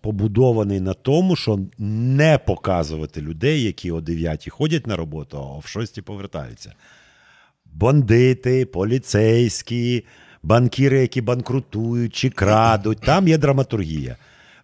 побудований 0.00 0.80
на 0.80 0.94
тому, 0.94 1.36
що 1.36 1.60
не 1.78 2.38
показувати 2.38 3.20
людей, 3.20 3.62
які 3.62 3.90
о 3.90 4.00
9 4.00 4.48
ходять 4.48 4.86
на 4.86 4.96
роботу, 4.96 5.38
а 5.38 5.58
в 5.58 5.66
6 5.66 6.02
повертаються. 6.02 6.72
Бандити, 7.74 8.66
поліцейські, 8.66 10.04
банкіри, 10.42 11.00
які 11.00 11.20
банкрутують 11.20 12.14
чи 12.14 12.30
крадуть. 12.30 13.00
Там 13.00 13.28
є 13.28 13.38
драматургія. 13.38 14.16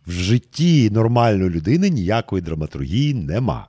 В 0.07 0.11
житті 0.11 0.91
нормальної 0.91 1.51
людини 1.51 1.91
ніякої 1.91 2.43
драматургії 2.43 3.15
нема. 3.15 3.67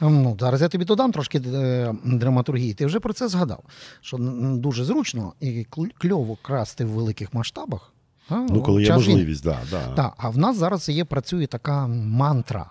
Ну, 0.00 0.36
зараз 0.40 0.62
я 0.62 0.68
тобі 0.68 0.84
додам 0.84 1.12
трошки 1.12 1.38
е, 1.38 1.94
драматургії. 2.04 2.74
Ти 2.74 2.86
вже 2.86 3.00
про 3.00 3.12
це 3.12 3.28
згадав, 3.28 3.64
що 4.00 4.16
дуже 4.58 4.84
зручно 4.84 5.32
і 5.40 5.66
кльово 5.98 6.36
красти 6.42 6.84
в 6.84 6.88
великих 6.88 7.34
масштабах. 7.34 7.92
а, 8.28 8.34
Ну, 8.34 8.62
коли 8.62 8.82
є 8.82 8.92
можливість, 8.94 9.44
да, 9.44 9.58
да. 9.96 10.12
А 10.16 10.28
в 10.28 10.38
нас 10.38 10.56
зараз 10.56 10.88
є 10.88 11.04
працює 11.04 11.46
така 11.46 11.86
мантра. 11.86 12.66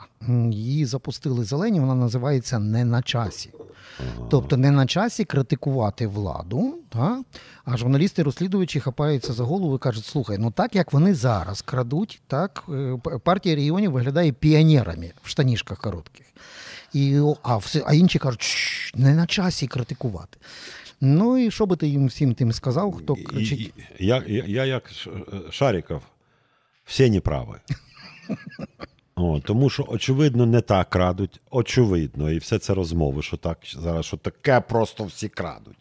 Її 0.51 0.85
запустили 0.85 1.43
зелені, 1.43 1.79
вона 1.79 1.95
називається 1.95 2.59
не 2.59 2.85
на 2.85 3.01
часі. 3.01 3.49
Тобто 4.29 4.57
не 4.57 4.71
на 4.71 4.85
часі 4.85 5.25
критикувати 5.25 6.07
владу, 6.07 6.77
та? 6.89 7.23
а 7.65 7.77
журналісти-розслідувачі 7.77 8.79
хапаються 8.79 9.33
за 9.33 9.43
голову 9.43 9.75
і 9.75 9.79
кажуть: 9.79 10.05
слухай, 10.05 10.37
ну 10.37 10.51
так 10.51 10.75
як 10.75 10.93
вони 10.93 11.13
зараз 11.13 11.61
крадуть, 11.61 12.21
так 12.27 12.63
е, 12.69 12.97
партія 13.23 13.55
регіонів 13.55 13.91
виглядає 13.91 14.31
піонерами 14.31 15.11
в 15.23 15.27
штанішках 15.29 15.77
коротких. 15.79 16.25
І, 16.93 17.19
а, 17.43 17.57
все, 17.57 17.83
а 17.87 17.93
інші 17.93 18.19
кажуть, 18.19 18.41
«Шш, 18.41 18.93
не 18.95 19.15
на 19.15 19.25
часі 19.25 19.67
критикувати. 19.67 20.37
Ну 21.01 21.37
і 21.37 21.51
що 21.51 21.65
би 21.65 21.75
ти 21.75 21.87
їм 21.87 22.07
всім 22.07 22.33
тим 22.33 22.53
сказав, 22.53 22.93
хто 22.93 23.15
кричить? 23.15 23.73
я, 23.99 24.23
я, 24.27 24.43
я 24.47 24.65
як 24.65 24.89
Ш- 24.89 25.09
Шариков, 25.51 26.01
всі 26.85 27.09
неправі. 27.09 27.47
О, 29.15 29.39
тому 29.39 29.69
що, 29.69 29.85
очевидно, 29.87 30.45
не 30.45 30.61
так 30.61 30.89
крадуть. 30.89 31.41
Очевидно, 31.51 32.31
і 32.31 32.37
все 32.37 32.59
це 32.59 32.73
розмови, 32.73 33.21
що 33.21 33.37
так 33.37 33.57
зараз, 33.73 34.05
що 34.05 34.17
таке 34.17 34.59
просто 34.61 35.03
всі 35.03 35.29
крадуть. 35.29 35.77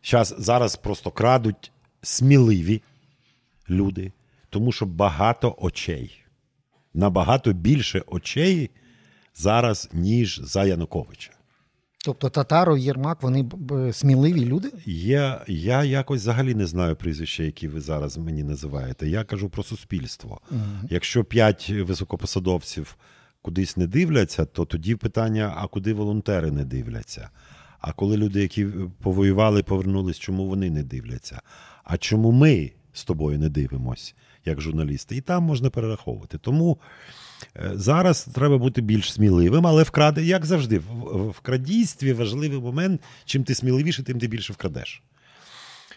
Щас, 0.00 0.34
зараз 0.38 0.76
просто 0.76 1.10
крадуть 1.10 1.72
сміливі 2.02 2.82
люди, 3.70 4.12
тому 4.50 4.72
що 4.72 4.86
багато 4.86 5.56
очей. 5.58 6.24
Набагато 6.94 7.52
більше 7.52 8.02
очей 8.06 8.70
зараз, 9.34 9.88
ніж 9.92 10.40
за 10.42 10.64
Януковича. 10.64 11.30
Тобто 12.04 12.28
Татаров, 12.28 12.78
Єрмак, 12.78 13.22
вони 13.22 13.48
сміливі 13.92 14.44
люди? 14.44 14.72
Я, 14.86 15.44
я 15.48 15.84
якось 15.84 16.20
взагалі 16.20 16.54
не 16.54 16.66
знаю 16.66 16.96
прізвища, 16.96 17.42
які 17.42 17.68
ви 17.68 17.80
зараз 17.80 18.18
мені 18.18 18.42
називаєте. 18.42 19.08
Я 19.08 19.24
кажу 19.24 19.48
про 19.48 19.62
суспільство. 19.62 20.40
Якщо 20.90 21.24
п'ять 21.24 21.70
високопосадовців 21.70 22.96
кудись 23.42 23.76
не 23.76 23.86
дивляться, 23.86 24.44
то 24.44 24.64
тоді 24.64 24.94
питання: 24.94 25.54
а 25.56 25.66
куди 25.66 25.94
волонтери 25.94 26.50
не 26.50 26.64
дивляться? 26.64 27.30
А 27.80 27.92
коли 27.92 28.16
люди, 28.16 28.42
які 28.42 28.66
повоювали, 29.02 29.62
повернулись, 29.62 30.18
чому 30.18 30.46
вони 30.46 30.70
не 30.70 30.82
дивляться? 30.82 31.40
А 31.84 31.96
чому 31.96 32.32
ми 32.32 32.72
з 32.92 33.04
тобою 33.04 33.38
не 33.38 33.48
дивимось, 33.48 34.14
як 34.44 34.60
журналісти? 34.60 35.16
І 35.16 35.20
там 35.20 35.42
можна 35.42 35.70
перераховувати. 35.70 36.38
Тому 36.38 36.78
зараз 37.72 38.24
треба 38.34 38.58
бути 38.58 38.80
більш 38.80 39.12
сміливим, 39.12 39.66
але 39.66 39.82
вкраде, 39.82 40.22
як 40.22 40.46
завжди, 40.46 40.78
в, 40.78 41.40
крадійстві 41.40 42.12
важливий 42.12 42.60
момент, 42.60 43.00
чим 43.24 43.44
ти 43.44 43.54
сміливіше, 43.54 44.02
тим 44.02 44.18
ти 44.18 44.26
більше 44.26 44.52
вкрадеш. 44.52 45.02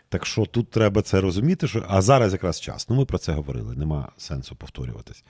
Так 0.09 0.25
що 0.25 0.45
тут 0.45 0.71
треба 0.71 1.01
це 1.01 1.21
розуміти, 1.21 1.67
що 1.67 1.85
а 1.87 2.01
зараз 2.01 2.33
якраз 2.33 2.61
час. 2.61 2.89
Ну, 2.89 2.95
ми 2.95 3.05
про 3.05 3.17
це 3.17 3.31
говорили, 3.31 3.75
нема 3.75 4.09
сенсу 4.17 4.55
повторюватись. 4.55 5.23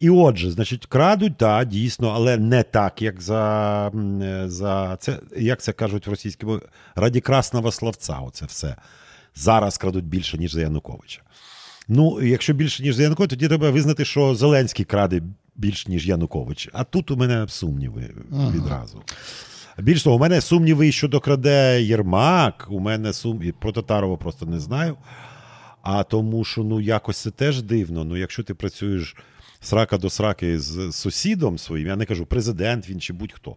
І 0.00 0.10
отже, 0.10 0.50
значить, 0.50 0.86
крадуть, 0.86 1.36
так, 1.36 1.68
дійсно, 1.68 2.08
але 2.08 2.36
не 2.36 2.62
так, 2.62 3.02
як 3.02 3.20
за, 3.20 3.88
е, 4.22 4.48
за 4.48 4.96
це, 4.96 5.18
як 5.36 5.60
це 5.60 5.72
кажуть 5.72 6.06
в 6.06 6.10
російській 6.10 6.46
мові, 6.46 6.60
раді 6.94 7.20
красного 7.20 7.72
словця. 7.72 8.18
Оце 8.18 8.46
все. 8.46 8.76
Зараз 9.34 9.78
крадуть 9.78 10.04
більше, 10.04 10.38
ніж 10.38 10.52
за 10.52 10.60
Януковича. 10.60 11.20
Ну, 11.88 12.22
якщо 12.22 12.52
більше, 12.52 12.82
ніж 12.82 12.94
за 12.94 13.02
Януковича, 13.02 13.30
тоді 13.30 13.48
треба 13.48 13.70
визнати, 13.70 14.04
що 14.04 14.34
Зеленський 14.34 14.84
краде 14.84 15.22
більше, 15.56 15.90
ніж 15.90 16.06
Янукович. 16.06 16.68
А 16.72 16.84
тут 16.84 17.10
у 17.10 17.16
мене 17.16 17.48
сумніви 17.48 18.10
відразу. 18.54 19.02
Більш 19.78 20.02
того, 20.02 20.16
у 20.16 20.18
мене 20.18 20.40
сумніви 20.40 20.92
щодо 20.92 21.20
краде 21.20 21.82
Єрмак, 21.82 22.66
у 22.70 22.80
мене 22.80 23.12
сум... 23.12 23.42
і 23.42 23.52
про 23.52 23.72
Татарова 23.72 24.16
просто 24.16 24.46
не 24.46 24.60
знаю. 24.60 24.96
А 25.82 26.02
тому, 26.02 26.44
що 26.44 26.62
ну 26.62 26.80
якось 26.80 27.18
це 27.18 27.30
теж 27.30 27.62
дивно. 27.62 28.04
Ну, 28.04 28.16
якщо 28.16 28.42
ти 28.42 28.54
працюєш 28.54 29.16
срака 29.60 29.98
до 29.98 30.10
сраки 30.10 30.58
з 30.58 30.92
сусідом 30.92 31.58
своїм, 31.58 31.88
я 31.88 31.96
не 31.96 32.04
кажу 32.04 32.26
президент 32.26 32.88
він 32.88 33.00
чи 33.00 33.12
будь-хто, 33.12 33.56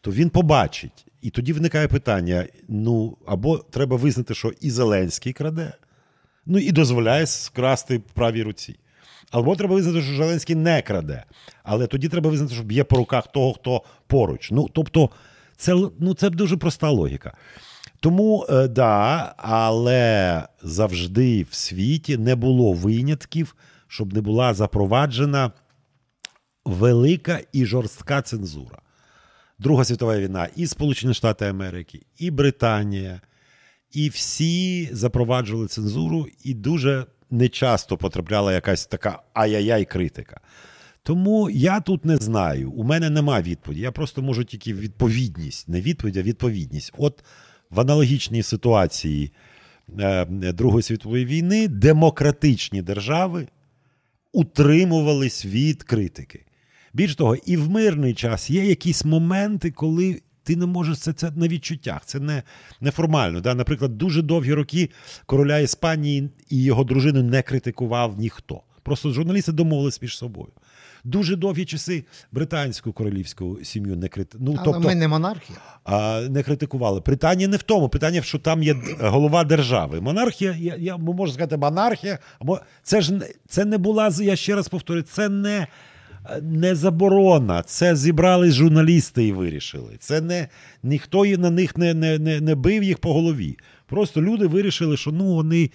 то 0.00 0.10
він 0.10 0.30
побачить. 0.30 1.06
І 1.22 1.30
тоді 1.30 1.52
виникає 1.52 1.88
питання: 1.88 2.46
ну, 2.68 3.16
або 3.26 3.58
треба 3.58 3.96
визнати, 3.96 4.34
що 4.34 4.52
і 4.60 4.70
Зеленський 4.70 5.32
краде, 5.32 5.72
ну 6.48 6.58
і 6.58 6.72
дозволяє 6.72 7.26
скрасти 7.26 8.00
правій 8.14 8.42
руці. 8.42 8.76
Або 9.30 9.56
треба 9.56 9.74
визнати, 9.74 10.02
що 10.02 10.16
Зеленський 10.16 10.56
не 10.56 10.82
краде. 10.82 11.24
Але 11.62 11.86
тоді 11.86 12.08
треба 12.08 12.30
визнати, 12.30 12.54
що 12.54 12.62
б'є 12.62 12.84
по 12.84 12.96
руках 12.96 13.26
того, 13.26 13.52
хто 13.52 13.82
поруч. 14.06 14.50
Ну, 14.50 14.68
тобто, 14.72 15.10
це, 15.56 15.74
ну, 15.98 16.14
це 16.14 16.30
дуже 16.30 16.56
проста 16.56 16.90
логіка. 16.90 17.32
Тому, 18.00 18.46
е, 18.48 18.68
да, 18.68 19.34
але 19.36 20.42
завжди 20.62 21.46
в 21.50 21.54
світі 21.54 22.16
не 22.16 22.34
було 22.34 22.72
винятків, 22.72 23.56
щоб 23.88 24.12
не 24.12 24.20
була 24.20 24.54
запроваджена 24.54 25.52
велика 26.64 27.40
і 27.52 27.66
жорстка 27.66 28.22
цензура. 28.22 28.78
Друга 29.58 29.84
світова 29.84 30.18
війна, 30.18 30.48
і 30.56 30.66
Сполучені 30.66 31.14
Штати 31.14 31.46
Америки, 31.46 32.02
і 32.18 32.30
Британія, 32.30 33.20
і 33.92 34.08
всі 34.08 34.88
запроваджували 34.92 35.68
цензуру, 35.68 36.26
і 36.44 36.54
дуже 36.54 37.06
нечасто 37.30 37.96
потрапляла 37.96 38.52
якась 38.52 38.86
така 38.86 39.22
ай-яй-яй 39.34 39.84
критика. 39.84 40.40
Тому 41.02 41.50
я 41.50 41.80
тут 41.80 42.04
не 42.04 42.16
знаю. 42.16 42.70
У 42.70 42.84
мене 42.84 43.10
нема 43.10 43.40
відповіді. 43.40 43.80
Я 43.80 43.92
просто 43.92 44.22
можу 44.22 44.44
тільки 44.44 44.74
відповідність, 44.74 45.68
не 45.68 45.80
відповідь, 45.80 46.16
а 46.16 46.22
відповідність. 46.22 46.92
От 46.98 47.24
в 47.70 47.80
аналогічній 47.80 48.42
ситуації 48.42 49.32
е, 50.00 50.24
Другої 50.52 50.82
світової 50.82 51.24
війни 51.24 51.68
демократичні 51.68 52.82
держави 52.82 53.48
утримувались 54.32 55.46
від 55.46 55.82
критики. 55.82 56.44
Більш 56.92 57.14
того, 57.14 57.36
і 57.36 57.56
в 57.56 57.70
мирний 57.70 58.14
час 58.14 58.50
є 58.50 58.64
якісь 58.64 59.04
моменти, 59.04 59.70
коли 59.70 60.22
ти 60.48 60.56
не 60.56 60.66
можеш 60.66 60.98
це, 60.98 61.12
це 61.12 61.30
на 61.36 61.48
відчуттях, 61.48 62.00
це 62.04 62.20
не, 62.20 62.42
неформально. 62.80 63.40
Да? 63.40 63.54
Наприклад, 63.54 63.98
дуже 63.98 64.22
довгі 64.22 64.52
роки 64.54 64.90
короля 65.26 65.58
Іспанії 65.58 66.30
і 66.50 66.62
його 66.62 66.84
дружину 66.84 67.22
не 67.22 67.42
критикував 67.42 68.18
ніхто. 68.18 68.62
Просто 68.82 69.10
журналісти 69.10 69.52
домовились 69.52 70.02
між 70.02 70.16
собою. 70.18 70.48
Дуже 71.04 71.36
довгі 71.36 71.64
часи 71.64 72.04
британську 72.32 72.92
королівську 72.92 73.58
сім'ю 73.62 73.96
не 73.96 74.08
критикували. 74.08 74.54
Ну, 74.54 74.62
Але 74.64 74.72
тобто, 74.72 74.88
ми 74.88 74.94
не 74.94 75.08
монархія. 75.08 75.58
а, 75.84 76.20
не 76.30 76.42
критикували. 76.42 77.00
Питання 77.00 77.48
не 77.48 77.56
в 77.56 77.62
тому. 77.62 77.88
Питання, 77.88 78.22
що 78.22 78.38
там 78.38 78.62
є 78.62 78.76
голова 79.00 79.44
держави. 79.44 80.00
Монархія, 80.00 80.56
я, 80.58 80.76
я 80.76 80.96
можу 80.96 81.32
сказати, 81.32 81.56
монархія. 81.56 82.18
або 82.38 82.60
Це 82.82 83.00
ж 83.00 83.12
не- 83.12 83.28
це 83.48 83.64
не 83.64 83.78
була, 83.78 84.10
я 84.20 84.36
ще 84.36 84.54
раз 84.54 84.68
повторюю, 84.68 85.02
це 85.02 85.28
не, 85.28 85.66
не 86.42 86.74
заборона. 86.74 87.62
Це 87.62 87.96
зібрались 87.96 88.54
журналісти 88.54 89.26
і 89.26 89.32
вирішили. 89.32 89.96
Це 89.98 90.20
не 90.20 90.48
ніхто 90.82 91.24
на 91.24 91.50
них 91.50 91.76
не, 91.76 91.94
не, 91.94 92.18
не, 92.18 92.40
не 92.40 92.54
бив 92.54 92.82
їх 92.82 92.98
по 92.98 93.14
голові. 93.14 93.58
Просто 93.86 94.22
люди 94.22 94.46
вирішили, 94.46 94.96
що 94.96 95.12
ну 95.12 95.24
вони. 95.24 95.70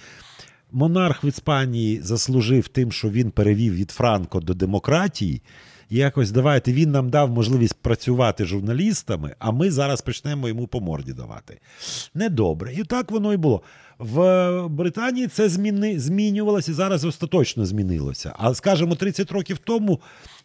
Монарх 0.76 1.24
в 1.24 1.26
Іспанії 1.26 2.02
заслужив 2.02 2.68
тим, 2.68 2.92
що 2.92 3.10
він 3.10 3.32
перевів 3.32 3.76
від 3.76 3.92
Франко 3.92 4.40
до 4.40 4.54
демократії. 4.54 5.42
Якось 5.90 6.32
давайте 6.32 6.74
він 6.74 6.92
нам 6.92 7.10
дав 7.10 7.30
можливість 7.30 7.76
працювати 7.82 8.46
журналістами, 8.46 9.36
а 9.40 9.52
ми 9.52 9.72
зараз 9.72 10.02
почнемо 10.02 10.48
йому 10.48 10.68
по 10.68 10.80
морді 10.80 11.14
давати. 11.14 11.60
Недобре. 12.14 12.74
І 12.74 12.84
так 12.84 13.12
воно 13.12 13.34
і 13.34 13.38
було. 13.38 13.62
В 14.00 14.68
Британії 14.68 15.28
це 15.28 15.50
зміни, 15.50 16.00
змінювалося 16.00 16.72
і 16.72 16.76
зараз 16.76 17.06
остаточно 17.06 17.66
змінилося. 17.66 18.34
А 18.38 18.54
скажімо, 18.54 18.96
30 18.96 19.32
років 19.32 19.58
тому 19.58 20.00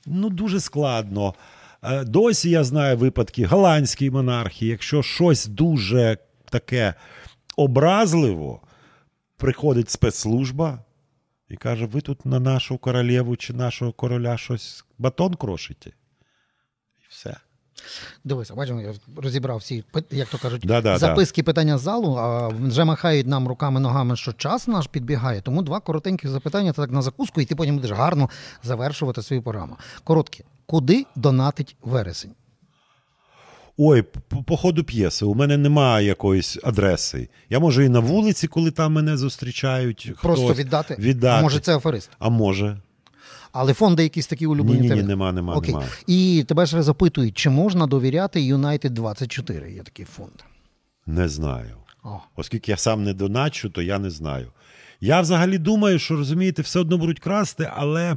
ну 0.07 0.31
дуже 0.31 0.61
складно. 0.61 1.35
Е, 1.83 2.05
Досі 2.05 2.51
я 2.51 2.64
знаю 2.64 2.96
випадки 2.96 3.46
голландської 3.46 4.11
монархії, 4.11 4.70
якщо 4.70 5.03
щось 5.03 5.46
дуже 5.46 6.18
таке 6.51 6.94
образливо, 7.57 8.61
приходить 9.37 9.90
спецслужба 9.90 10.79
і 11.49 11.57
каже: 11.57 11.87
ви 11.87 12.01
тут 12.01 12.27
на 12.27 12.41
нашу 12.41 12.79
королеву 12.79 13.37
чи 13.37 13.53
нашого 13.53 13.93
короля 13.93 14.37
щось 14.37 14.85
батон 14.99 15.35
крошите. 15.35 15.91
І 16.99 17.05
все. 17.09 17.37
Дивися, 18.25 18.55
бачимо, 18.55 18.81
я 18.81 18.95
розібрав 19.17 19.57
всі, 19.57 19.85
як 20.11 20.29
то 20.29 20.39
кажуть, 20.39 20.63
Да-да-да. 20.67 20.99
записки 20.99 21.43
питання 21.43 21.79
з 21.79 21.81
залу, 21.83 22.17
а 22.17 22.49
вже 22.49 22.85
махають 22.85 23.27
нам 23.27 23.49
руками 23.49 23.81
ногами, 23.81 24.17
що 24.17 24.33
час 24.33 24.69
наш 24.69 24.87
підбігає. 24.87 25.41
Тому 25.41 25.63
два 25.63 25.81
коротеньких 25.81 26.31
запитання 26.31 26.73
так 26.73 26.91
на 26.91 27.03
закуску, 27.03 27.41
і 27.41 27.45
ти 27.45 27.57
потім 27.57 27.75
будеш 27.75 27.91
гарно 27.91 28.31
завершувати 28.63 29.23
свою 29.23 29.43
програму. 29.43 29.77
Короткі. 30.05 30.45
Куди 30.67 31.07
донатить 31.17 31.77
вересень? 31.83 32.35
Ой, 33.81 34.03
по, 34.03 34.43
по 34.43 34.57
ходу 34.57 34.85
п'єси, 34.85 35.25
у 35.25 35.35
мене 35.35 35.57
немає 35.57 36.07
якоїсь 36.07 36.59
адреси. 36.64 37.29
Я 37.51 37.59
можу 37.59 37.83
і 37.83 37.88
на 37.88 38.01
вулиці, 38.01 38.49
коли 38.49 38.71
там 38.71 38.93
мене 38.93 39.17
зустрічають. 39.17 40.12
Просто 40.23 40.45
хтось, 40.47 40.59
віддати? 40.59 40.97
віддати. 40.99 41.38
А 41.38 41.43
може, 41.43 41.61
це 41.61 41.77
аферист? 41.77 42.11
А 42.19 42.29
може. 42.29 42.81
Але 43.53 43.75
фонди 43.75 44.03
якісь 44.03 44.27
такі 44.27 44.47
улюблені 44.47 44.81
Ні-ні-ні, 44.81 45.03
нема, 45.03 45.33
нема, 45.33 45.55
Окей. 45.55 45.75
нема. 45.75 45.87
І 46.07 46.45
тебе 46.49 46.67
ж 46.67 46.83
запитують, 46.83 47.37
чи 47.37 47.51
можна 47.51 47.87
довіряти 47.87 48.41
United 48.41 48.91
24? 48.91 49.73
Є 49.73 49.83
такий 49.83 50.05
фонд. 50.05 50.33
Не 51.07 51.29
знаю. 51.29 51.77
О. 52.05 52.19
Оскільки 52.37 52.71
я 52.71 52.77
сам 52.77 53.05
не 53.05 53.12
доначу, 53.12 53.71
то 53.71 53.83
я 53.83 53.99
не 53.99 54.11
знаю. 54.11 54.53
Я 55.01 55.21
взагалі 55.21 55.59
думаю, 55.59 55.99
що 55.99 56.17
розумієте, 56.17 56.62
все 56.62 56.81
одно 56.81 56.99
будуть 56.99 57.21
красти, 57.21 57.71
але 57.77 58.17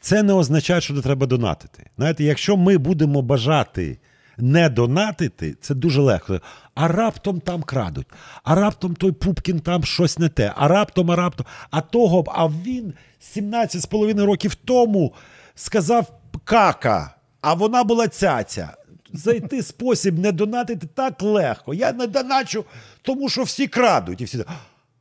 це 0.00 0.22
не 0.22 0.32
означає, 0.32 0.80
що 0.80 0.94
не 0.94 1.00
треба 1.00 1.26
донатити. 1.26 1.90
Знаєте, 1.96 2.24
якщо 2.24 2.56
ми 2.56 2.78
будемо 2.78 3.22
бажати 3.22 3.98
не 4.42 4.68
донатити, 4.68 5.56
це 5.60 5.74
дуже 5.74 6.00
легко. 6.00 6.40
А 6.74 6.88
раптом 6.88 7.40
там 7.40 7.62
крадуть, 7.62 8.06
а 8.44 8.54
раптом 8.54 8.94
той 8.94 9.12
Пупкін 9.12 9.60
там 9.60 9.84
щось 9.84 10.18
не 10.18 10.28
те, 10.28 10.52
а 10.56 10.68
раптом, 10.68 11.10
а 11.10 11.16
раптом, 11.16 11.46
а 11.70 11.80
того, 11.80 12.24
а 12.28 12.46
він 12.46 12.94
17 13.20 13.82
з 13.82 13.86
половиною 13.86 14.26
років 14.26 14.54
тому 14.54 15.14
сказав 15.54 16.12
кака, 16.44 17.14
а 17.40 17.54
вона 17.54 17.84
була 17.84 18.08
цяця. 18.08 18.76
Зайти 19.12 19.62
спосіб 19.62 20.18
не 20.18 20.32
донатити 20.32 20.86
так 20.94 21.22
легко. 21.22 21.74
Я 21.74 21.92
не 21.92 22.06
доначу, 22.06 22.64
тому 23.02 23.28
що 23.28 23.42
всі 23.42 23.66
крадуть. 23.66 24.20
І 24.20 24.24
всі 24.24 24.44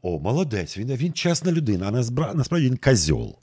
о, 0.02 0.20
молодець, 0.20 0.78
він, 0.78 0.88
він 0.88 1.14
чесна 1.14 1.52
людина, 1.52 1.88
а 1.88 1.92
насправді, 2.34 2.68
він 2.68 2.78
козьол. 2.78 3.36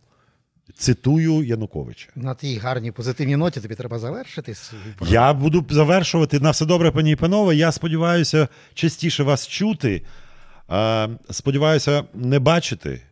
Цитую 0.75 1.43
Януковича. 1.47 2.09
На 2.17 2.35
тій 2.35 2.59
гарній 2.59 2.91
позитивній 2.93 3.37
ноті 3.37 3.61
тобі 3.61 3.75
треба 3.75 3.99
завершити. 3.99 4.55
свій. 4.55 4.77
Я 5.09 5.33
буду 5.33 5.65
завершувати 5.71 6.41
на 6.41 6.51
все 6.51 6.67
добре, 6.67 6.91
пані 6.91 7.13
і 7.13 7.17
панове. 7.17 7.57
Я 7.57 7.73
сподіваюся 7.73 8.49
частіше 8.75 9.23
вас 9.23 9.49
чути. 9.49 10.03
А, 10.69 11.09
сподіваюся, 11.31 12.05
не 12.15 12.39
бачити, 12.39 13.03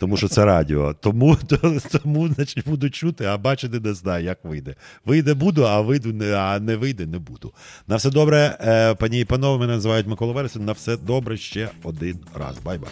тому 0.00 0.16
що 0.16 0.28
це 0.28 0.44
радіо. 0.44 0.94
Тому, 0.94 1.36
то- 1.36 1.80
тому 2.02 2.28
значить, 2.28 2.68
буду 2.68 2.90
чути, 2.90 3.24
а 3.24 3.36
бачити 3.38 3.80
не 3.80 3.94
знаю, 3.94 4.24
як 4.24 4.44
вийде. 4.44 4.74
Вийде 5.04 5.34
буду, 5.34 5.62
а 5.66 5.80
вийду 5.80 6.12
не, 6.12 6.34
а 6.34 6.58
не 6.60 6.76
вийде, 6.76 7.06
не 7.06 7.18
буду. 7.18 7.52
На 7.88 7.96
все 7.96 8.10
добре, 8.10 8.56
е, 8.60 8.94
пані 8.94 9.20
і 9.20 9.24
панове, 9.24 9.58
мене 9.58 9.72
називають 9.72 10.06
Микола 10.06 10.32
Вересень. 10.32 10.64
На 10.64 10.72
все 10.72 10.96
добре 10.96 11.36
ще 11.36 11.68
один 11.82 12.18
раз. 12.34 12.56
Bye-bye. 12.64 12.90